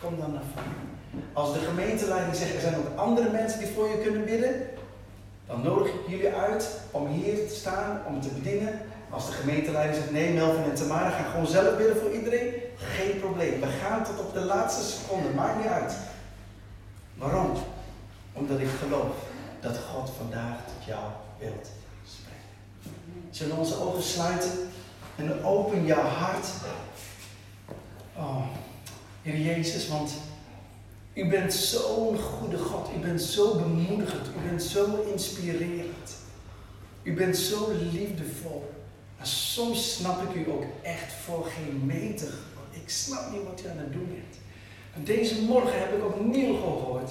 kom 0.00 0.18
dan 0.18 0.32
naar 0.32 0.48
voren. 0.54 0.90
Als 1.32 1.52
de 1.52 1.58
gemeenteleiding 1.58 2.36
zegt, 2.36 2.54
er 2.54 2.60
zijn 2.60 2.76
ook 2.76 2.98
andere 2.98 3.30
mensen 3.30 3.58
die 3.58 3.68
voor 3.68 3.88
je 3.88 4.02
kunnen 4.02 4.24
bidden, 4.24 4.66
dan 5.46 5.62
nodig 5.62 5.92
ik 5.92 6.08
jullie 6.08 6.32
uit 6.32 6.80
om 6.90 7.06
hier 7.06 7.46
te 7.48 7.54
staan, 7.54 8.00
om 8.06 8.20
te 8.20 8.28
bedienen. 8.28 8.80
Als 9.10 9.26
de 9.26 9.32
gemeenteleiding 9.32 9.98
zegt, 9.98 10.10
nee, 10.10 10.32
Melvin 10.32 10.70
en 10.70 10.74
Tamara 10.74 11.10
gaan 11.10 11.30
gewoon 11.30 11.46
zelf 11.46 11.76
bidden 11.76 11.96
voor 11.96 12.12
iedereen, 12.12 12.52
geen 12.76 13.18
probleem. 13.20 13.60
We 13.60 13.66
gaan 13.66 14.04
tot 14.04 14.20
op 14.20 14.34
de 14.34 14.40
laatste 14.44 14.84
seconde, 14.92 15.28
maakt 15.28 15.56
niet 15.56 15.72
uit. 15.72 15.94
Waarom? 17.14 17.52
Omdat 18.32 18.60
ik 18.60 18.68
geloof 18.68 19.14
dat 19.60 19.78
God 19.78 20.10
vandaag 20.18 20.56
tot 20.66 20.84
jou 20.86 21.04
wilt. 21.38 21.68
Zullen 23.32 23.56
onze 23.56 23.80
ogen 23.80 24.02
sluiten 24.02 24.50
en 25.16 25.44
open 25.44 25.86
jouw 25.86 26.02
hart. 26.02 26.46
Oh, 28.16 28.46
Heer 29.22 29.38
Jezus, 29.38 29.88
want 29.88 30.12
u 31.12 31.28
bent 31.28 31.54
zo'n 31.54 32.18
goede 32.18 32.58
God. 32.58 32.88
U 32.96 32.98
bent 32.98 33.22
zo 33.22 33.54
bemoedigend. 33.54 34.26
U 34.26 34.48
bent 34.48 34.62
zo 34.62 35.04
inspirerend. 35.12 36.16
U 37.02 37.14
bent 37.14 37.36
zo 37.36 37.72
liefdevol. 37.92 38.72
Maar 39.16 39.26
soms 39.26 39.94
snap 39.94 40.22
ik 40.22 40.46
u 40.46 40.50
ook 40.50 40.64
echt 40.82 41.12
voor 41.24 41.46
geen 41.46 41.86
meter. 41.86 42.32
Ik 42.70 42.90
snap 42.90 43.32
niet 43.32 43.44
wat 43.44 43.62
u 43.64 43.68
aan 43.68 43.78
het 43.78 43.92
doen 43.92 44.08
bent. 44.08 44.36
En 44.94 45.04
deze 45.04 45.42
morgen 45.42 45.78
heb 45.78 45.96
ik 45.96 46.04
opnieuw 46.04 46.54
gehoord. 46.54 47.10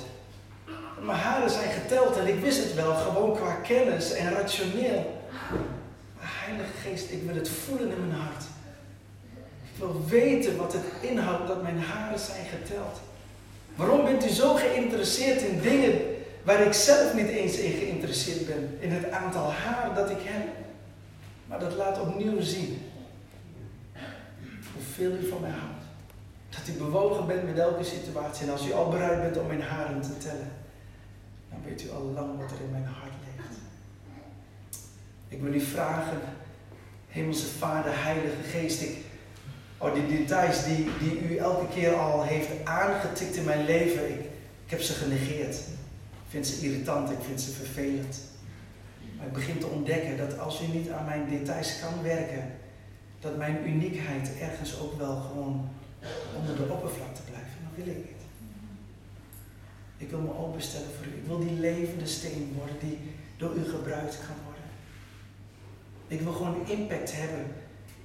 Mijn 1.01 1.17
haren 1.17 1.49
zijn 1.49 1.71
geteld 1.71 2.17
en 2.17 2.27
ik 2.27 2.39
wist 2.39 2.63
het 2.63 2.73
wel, 2.73 2.95
gewoon 2.95 3.35
qua 3.35 3.53
kennis 3.53 4.11
en 4.11 4.33
rationeel. 4.33 5.20
Heilige 6.51 6.77
Geest, 6.89 7.11
ik 7.11 7.23
wil 7.23 7.35
het 7.35 7.49
voelen 7.49 7.91
in 7.91 8.07
mijn 8.07 8.19
hart. 8.19 8.43
Ik 9.73 9.77
wil 9.77 10.05
weten 10.07 10.57
wat 10.57 10.73
het 10.73 10.83
inhoudt 11.01 11.47
dat 11.47 11.61
mijn 11.61 11.79
haren 11.79 12.19
zijn 12.19 12.45
geteld. 12.45 13.01
Waarom 13.75 14.05
bent 14.05 14.25
u 14.25 14.29
zo 14.29 14.55
geïnteresseerd 14.55 15.41
in 15.41 15.61
dingen 15.61 15.99
waar 16.43 16.61
ik 16.61 16.73
zelf 16.73 17.13
niet 17.13 17.27
eens 17.27 17.57
in 17.57 17.71
geïnteresseerd 17.71 18.47
ben? 18.47 18.77
In 18.79 18.91
het 18.91 19.11
aantal 19.11 19.51
haar 19.51 19.95
dat 19.95 20.09
ik 20.09 20.21
heb. 20.21 20.47
Maar 21.45 21.59
dat 21.59 21.75
laat 21.75 21.99
opnieuw 21.99 22.41
zien 22.41 22.91
hoeveel 24.73 25.11
u 25.11 25.27
van 25.27 25.41
mij 25.41 25.49
houdt. 25.49 25.85
Dat 26.49 26.75
u 26.75 26.77
bewogen 26.77 27.27
bent 27.27 27.45
met 27.45 27.57
elke 27.57 27.83
situatie. 27.83 28.45
En 28.45 28.51
als 28.51 28.67
u 28.67 28.73
al 28.73 28.89
bereid 28.89 29.21
bent 29.21 29.37
om 29.37 29.47
mijn 29.47 29.61
haren 29.61 30.01
te 30.01 30.17
tellen, 30.17 30.51
dan 31.49 31.59
weet 31.65 31.83
u 31.83 31.91
al 31.91 32.01
lang 32.01 32.39
wat 32.39 32.51
er 32.51 32.63
in 32.63 32.71
mijn 32.71 32.85
hart 32.85 33.11
ligt. 33.25 33.59
Ik 35.27 35.41
wil 35.41 35.53
u 35.53 35.61
vragen, 35.61 36.19
Hemelse 37.11 37.47
Vader, 37.47 37.91
Heilige 37.93 38.43
Geest, 38.51 38.81
ik, 38.81 38.97
oh, 39.77 39.93
die 39.93 40.17
details 40.17 40.63
die, 40.63 40.87
die 40.99 41.19
u 41.29 41.37
elke 41.37 41.67
keer 41.73 41.93
al 41.93 42.23
heeft 42.23 42.49
aangetikt 42.63 43.35
in 43.35 43.43
mijn 43.43 43.65
leven, 43.65 44.09
ik, 44.09 44.19
ik 44.65 44.71
heb 44.71 44.81
ze 44.81 44.93
genegeerd. 44.93 45.55
Ik 45.55 46.27
vind 46.27 46.47
ze 46.47 46.65
irritant, 46.65 47.11
ik 47.11 47.17
vind 47.27 47.41
ze 47.41 47.51
vervelend. 47.51 48.19
Maar 49.17 49.27
ik 49.27 49.33
begin 49.33 49.59
te 49.59 49.67
ontdekken 49.67 50.17
dat 50.17 50.39
als 50.39 50.61
u 50.61 50.77
niet 50.77 50.89
aan 50.89 51.05
mijn 51.05 51.29
details 51.29 51.79
kan 51.79 52.03
werken, 52.03 52.51
dat 53.19 53.37
mijn 53.37 53.67
uniekheid 53.67 54.31
ergens 54.41 54.79
ook 54.79 54.97
wel 54.97 55.15
gewoon 55.15 55.69
onder 56.37 56.55
de 56.55 56.73
oppervlakte 56.73 57.21
blijft. 57.21 57.49
En 57.57 57.67
dat 57.69 57.85
wil 57.85 57.93
ik 57.93 57.99
niet. 57.99 58.21
Ik 59.97 60.09
wil 60.09 60.19
me 60.19 60.37
openstellen 60.37 60.87
voor 60.97 61.05
u. 61.05 61.17
Ik 61.17 61.25
wil 61.27 61.39
die 61.39 61.59
levende 61.59 62.07
steen 62.07 62.53
worden 62.57 62.75
die 62.79 62.97
door 63.37 63.53
u 63.55 63.63
gebruikt 63.63 64.17
kan 64.17 64.35
worden. 64.43 64.50
Ik 66.11 66.21
wil 66.21 66.33
gewoon 66.33 66.67
impact 66.67 67.11
hebben. 67.13 67.45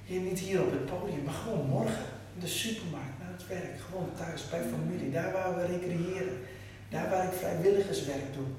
Niet 0.07 0.39
hier 0.39 0.61
op 0.61 0.71
het 0.71 0.85
podium, 0.85 1.23
maar 1.23 1.33
gewoon 1.33 1.67
morgen. 1.67 2.05
In 2.33 2.39
de 2.39 2.47
supermarkt, 2.47 3.19
naar 3.19 3.31
het 3.37 3.47
werk, 3.47 3.79
gewoon 3.89 4.09
thuis, 4.17 4.49
bij 4.49 4.63
familie. 4.73 5.11
Daar 5.11 5.31
waar 5.31 5.55
we 5.55 5.65
recreëren. 5.65 6.37
Daar 6.89 7.09
waar 7.09 7.23
ik 7.23 7.39
vrijwilligerswerk 7.39 8.33
doe. 8.33 8.49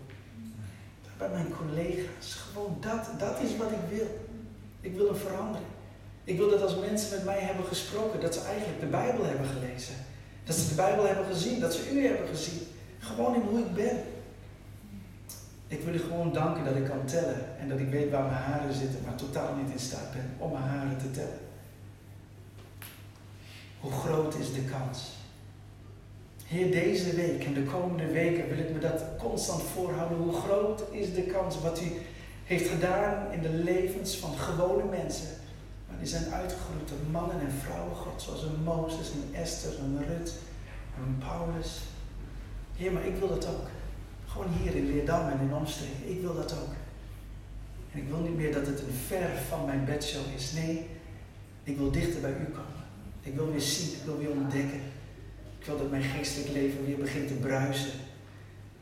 Daar 1.05 1.19
bij 1.19 1.29
mijn 1.39 1.53
collega's. 1.61 2.35
Gewoon 2.35 2.77
dat, 2.81 3.05
dat 3.19 3.41
is 3.43 3.57
wat 3.57 3.71
ik 3.71 3.97
wil. 3.97 4.27
Ik 4.81 4.95
wil 4.97 5.09
een 5.09 5.25
verandering. 5.27 5.73
Ik 6.25 6.37
wil 6.37 6.51
dat 6.51 6.63
als 6.63 6.77
mensen 6.77 7.17
met 7.17 7.25
mij 7.25 7.41
hebben 7.41 7.65
gesproken, 7.65 8.21
dat 8.21 8.35
ze 8.35 8.41
eigenlijk 8.41 8.81
de 8.81 8.87
Bijbel 8.87 9.25
hebben 9.25 9.47
gelezen. 9.47 9.95
Dat 10.45 10.57
ze 10.57 10.69
de 10.69 10.75
Bijbel 10.75 11.07
hebben 11.07 11.27
gezien, 11.27 11.61
dat 11.61 11.75
ze 11.75 11.91
u 11.93 12.07
hebben 12.07 12.29
gezien. 12.29 12.61
Gewoon 12.99 13.35
in 13.35 13.41
hoe 13.41 13.59
ik 13.59 13.75
ben. 13.75 13.97
Ik 15.69 15.81
wil 15.81 15.95
u 15.95 15.99
gewoon 15.99 16.33
danken 16.33 16.65
dat 16.65 16.77
ik 16.77 16.85
kan 16.85 17.05
tellen 17.05 17.59
en 17.59 17.69
dat 17.69 17.79
ik 17.79 17.91
weet 17.91 18.11
waar 18.11 18.23
mijn 18.23 18.43
haren 18.43 18.75
zitten, 18.75 19.01
maar 19.05 19.15
totaal 19.15 19.55
niet 19.55 19.73
in 19.73 19.79
staat 19.79 20.13
ben 20.13 20.31
om 20.39 20.53
mijn 20.53 20.65
haren 20.65 20.99
te 20.99 21.11
tellen. 21.11 21.39
Hoe 23.81 23.93
groot 23.93 24.35
is 24.35 24.53
de 24.53 24.63
kans? 24.63 25.17
Heer, 26.47 26.71
deze 26.71 27.15
week 27.15 27.45
en 27.45 27.55
de 27.55 27.63
komende 27.63 28.07
weken 28.07 28.49
wil 28.49 28.59
ik 28.59 28.73
me 28.73 28.79
dat 28.79 29.03
constant 29.19 29.63
voorhouden. 29.63 30.19
Hoe 30.19 30.33
groot 30.33 30.83
is 30.91 31.15
de 31.15 31.23
kans 31.23 31.61
wat 31.61 31.81
u 31.81 31.93
heeft 32.45 32.69
gedaan 32.69 33.33
in 33.33 33.43
de 33.43 33.53
levens 33.53 34.17
van 34.17 34.37
gewone 34.37 34.85
mensen? 34.85 35.29
Maar 35.89 35.99
die 35.99 36.07
zijn 36.07 36.33
uitgegroeid 36.33 36.89
door 36.89 37.11
mannen 37.11 37.41
en 37.41 37.53
vrouwen 37.53 37.97
God, 37.97 38.23
zoals 38.23 38.43
een 38.43 38.63
Mozes, 38.65 39.11
een 39.11 39.35
Esther, 39.35 39.79
een 39.79 40.05
Rut, 40.07 40.33
een 40.99 41.19
Paulus. 41.19 41.81
Heer, 42.77 42.93
maar 42.93 43.07
ik 43.07 43.17
wil 43.17 43.29
dat 43.29 43.47
ook. 43.47 43.67
Gewoon 44.39 44.53
hier 44.63 44.75
in 44.75 44.87
Leerdam 44.87 45.29
en 45.29 45.41
in 45.41 45.55
omstreken. 45.55 46.11
Ik 46.11 46.21
wil 46.21 46.35
dat 46.35 46.53
ook. 46.53 46.75
En 47.93 47.99
ik 47.99 48.09
wil 48.09 48.19
niet 48.19 48.37
meer 48.37 48.53
dat 48.53 48.67
het 48.67 48.81
een 48.81 48.95
ver 49.07 49.29
van 49.49 49.65
mijn 49.65 49.85
bedshow 49.85 50.23
is. 50.37 50.53
Nee, 50.53 50.87
ik 51.63 51.77
wil 51.77 51.91
dichter 51.91 52.21
bij 52.21 52.31
u 52.31 52.45
komen. 52.45 52.85
Ik 53.23 53.35
wil 53.35 53.51
weer 53.51 53.61
zien, 53.61 53.93
ik 53.93 54.05
wil 54.05 54.19
weer 54.19 54.31
ontdekken. 54.31 54.81
Ik 55.59 55.67
wil 55.67 55.79
dat 55.79 55.91
mijn 55.91 56.03
geestelijk 56.03 56.53
leven 56.53 56.87
weer 56.87 56.97
begint 56.97 57.29
te 57.29 57.35
bruisen. 57.35 57.91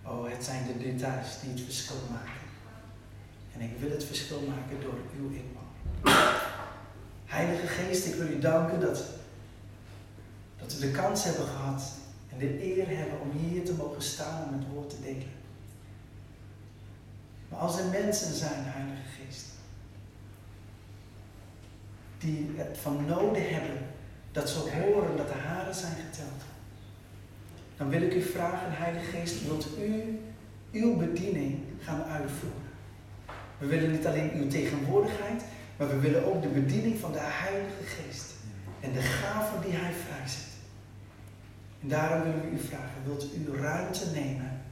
Oh, 0.05 0.31
het 0.31 0.45
zijn 0.45 0.67
de 0.67 0.79
details 0.79 1.41
die 1.41 1.51
het 1.51 1.61
verschil 1.61 2.01
maken. 2.11 2.41
En 3.55 3.61
ik 3.61 3.79
wil 3.79 3.91
het 3.91 4.05
verschil 4.05 4.41
maken 4.41 4.81
door 4.81 4.99
uw 5.19 5.31
inwoning. 5.31 6.37
Heilige 7.25 7.67
Geest, 7.67 8.07
ik 8.07 8.15
wil 8.15 8.27
u 8.27 8.39
danken 8.39 8.81
dat, 8.81 9.05
dat 10.59 10.75
we 10.75 10.81
de 10.81 10.91
kans 10.91 11.25
hebben 11.25 11.47
gehad 11.47 11.83
en 12.33 12.39
de 12.39 12.77
eer 12.77 12.97
hebben 12.97 13.21
om 13.21 13.31
hier 13.39 13.65
te 13.65 13.75
mogen 13.75 14.03
staan 14.03 14.49
om 14.49 14.59
het 14.59 14.69
woord 14.73 14.91
te 14.91 15.01
delen. 15.03 15.36
Als 17.59 17.79
er 17.79 17.85
mensen 17.85 18.35
zijn, 18.35 18.65
Heilige 18.65 19.09
Geest, 19.19 19.45
die 22.19 22.51
het 22.57 22.79
van 22.79 23.07
noden 23.07 23.55
hebben 23.55 23.79
dat 24.33 24.51
ze 24.51 24.59
horen 24.59 25.17
dat 25.17 25.29
de 25.29 25.35
haren 25.35 25.75
zijn 25.75 25.93
geteld, 25.93 26.43
dan 27.77 27.89
wil 27.89 28.03
ik 28.03 28.15
u 28.15 28.23
vragen, 28.23 28.73
Heilige 28.73 29.17
Geest, 29.17 29.45
wilt 29.45 29.69
u 29.79 30.21
uw 30.73 30.97
bediening 30.97 31.59
gaan 31.81 32.03
uitvoeren? 32.03 32.65
We 33.59 33.67
willen 33.67 33.91
niet 33.91 34.07
alleen 34.07 34.33
uw 34.35 34.49
tegenwoordigheid, 34.49 35.43
maar 35.77 35.89
we 35.89 35.99
willen 35.99 36.25
ook 36.25 36.43
de 36.43 36.49
bediening 36.49 36.99
van 36.99 37.13
de 37.13 37.23
Heilige 37.23 37.85
Geest 37.85 38.35
en 38.81 38.93
de 38.93 39.01
gaven 39.01 39.61
die 39.63 39.73
Hij 39.73 39.93
vrijzet. 39.93 40.47
En 41.83 41.89
daarom 41.89 42.23
willen 42.23 42.41
we 42.41 42.57
u 42.57 42.59
vragen, 42.59 43.05
wilt 43.05 43.27
u 43.35 43.61
ruimte 43.61 44.05
nemen 44.15 44.63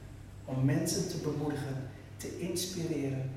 om 0.45 0.65
mensen 0.65 1.09
te 1.09 1.17
bemoedigen, 1.17 1.89
te 2.17 2.39
inspireren, 2.39 3.31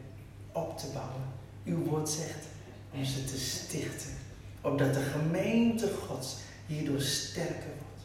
op 0.53 0.79
te 0.79 0.87
bouwen? 0.93 1.23
Uw 1.65 1.85
woord 1.85 2.09
zegt 2.09 2.47
om 2.91 3.05
ze 3.05 3.25
te 3.25 3.39
stichten, 3.39 4.11
opdat 4.61 4.95
de 4.95 5.01
gemeente 5.01 5.91
Gods 6.07 6.37
hierdoor 6.67 7.01
sterker 7.01 7.73
wordt. 7.79 8.03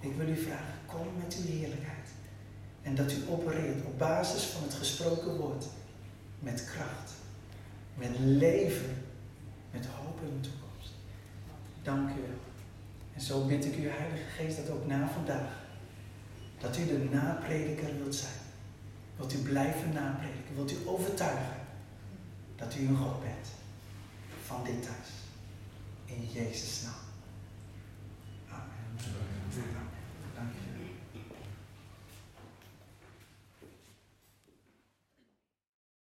Ik 0.00 0.16
wil 0.16 0.28
u 0.28 0.36
vragen, 0.36 0.74
kom 0.86 1.06
met 1.18 1.36
uw 1.38 1.52
heerlijkheid. 1.52 2.08
En 2.82 2.94
dat 2.94 3.12
u 3.12 3.16
opereert 3.28 3.86
op 3.86 3.98
basis 3.98 4.42
van 4.42 4.62
het 4.62 4.74
gesproken 4.74 5.36
woord 5.36 5.64
met 6.38 6.64
kracht, 6.64 7.12
met 7.94 8.18
leven, 8.18 9.04
met 9.70 9.86
hoop 9.86 10.20
in 10.20 10.40
de 10.40 10.48
toekomst. 10.48 10.92
Dank 11.82 12.08
u 12.08 12.20
wel. 12.20 12.38
En 13.14 13.20
zo 13.20 13.44
bid 13.44 13.64
ik 13.64 13.76
u, 13.76 13.88
Heilige 13.88 14.30
Geest, 14.36 14.56
dat 14.56 14.70
ook 14.70 14.86
na 14.86 15.08
vandaag, 15.08 15.52
dat 16.58 16.78
u 16.78 16.86
de 16.86 17.08
naprediker 17.12 17.98
wilt 17.98 18.14
zijn. 18.14 18.37
Wilt 19.18 19.34
u 19.34 19.38
blijven 19.38 19.92
naprediken? 19.92 20.54
Wilt 20.54 20.72
u 20.72 20.76
overtuigen 20.84 21.56
dat 22.56 22.74
u 22.74 22.86
een 22.86 22.96
God 22.96 23.22
bent 23.22 23.48
van 24.46 24.64
dit 24.64 24.82
thuis? 24.82 25.08
In 26.04 26.28
Jezus' 26.32 26.82
naam. 26.82 27.02
Amen. 28.48 29.87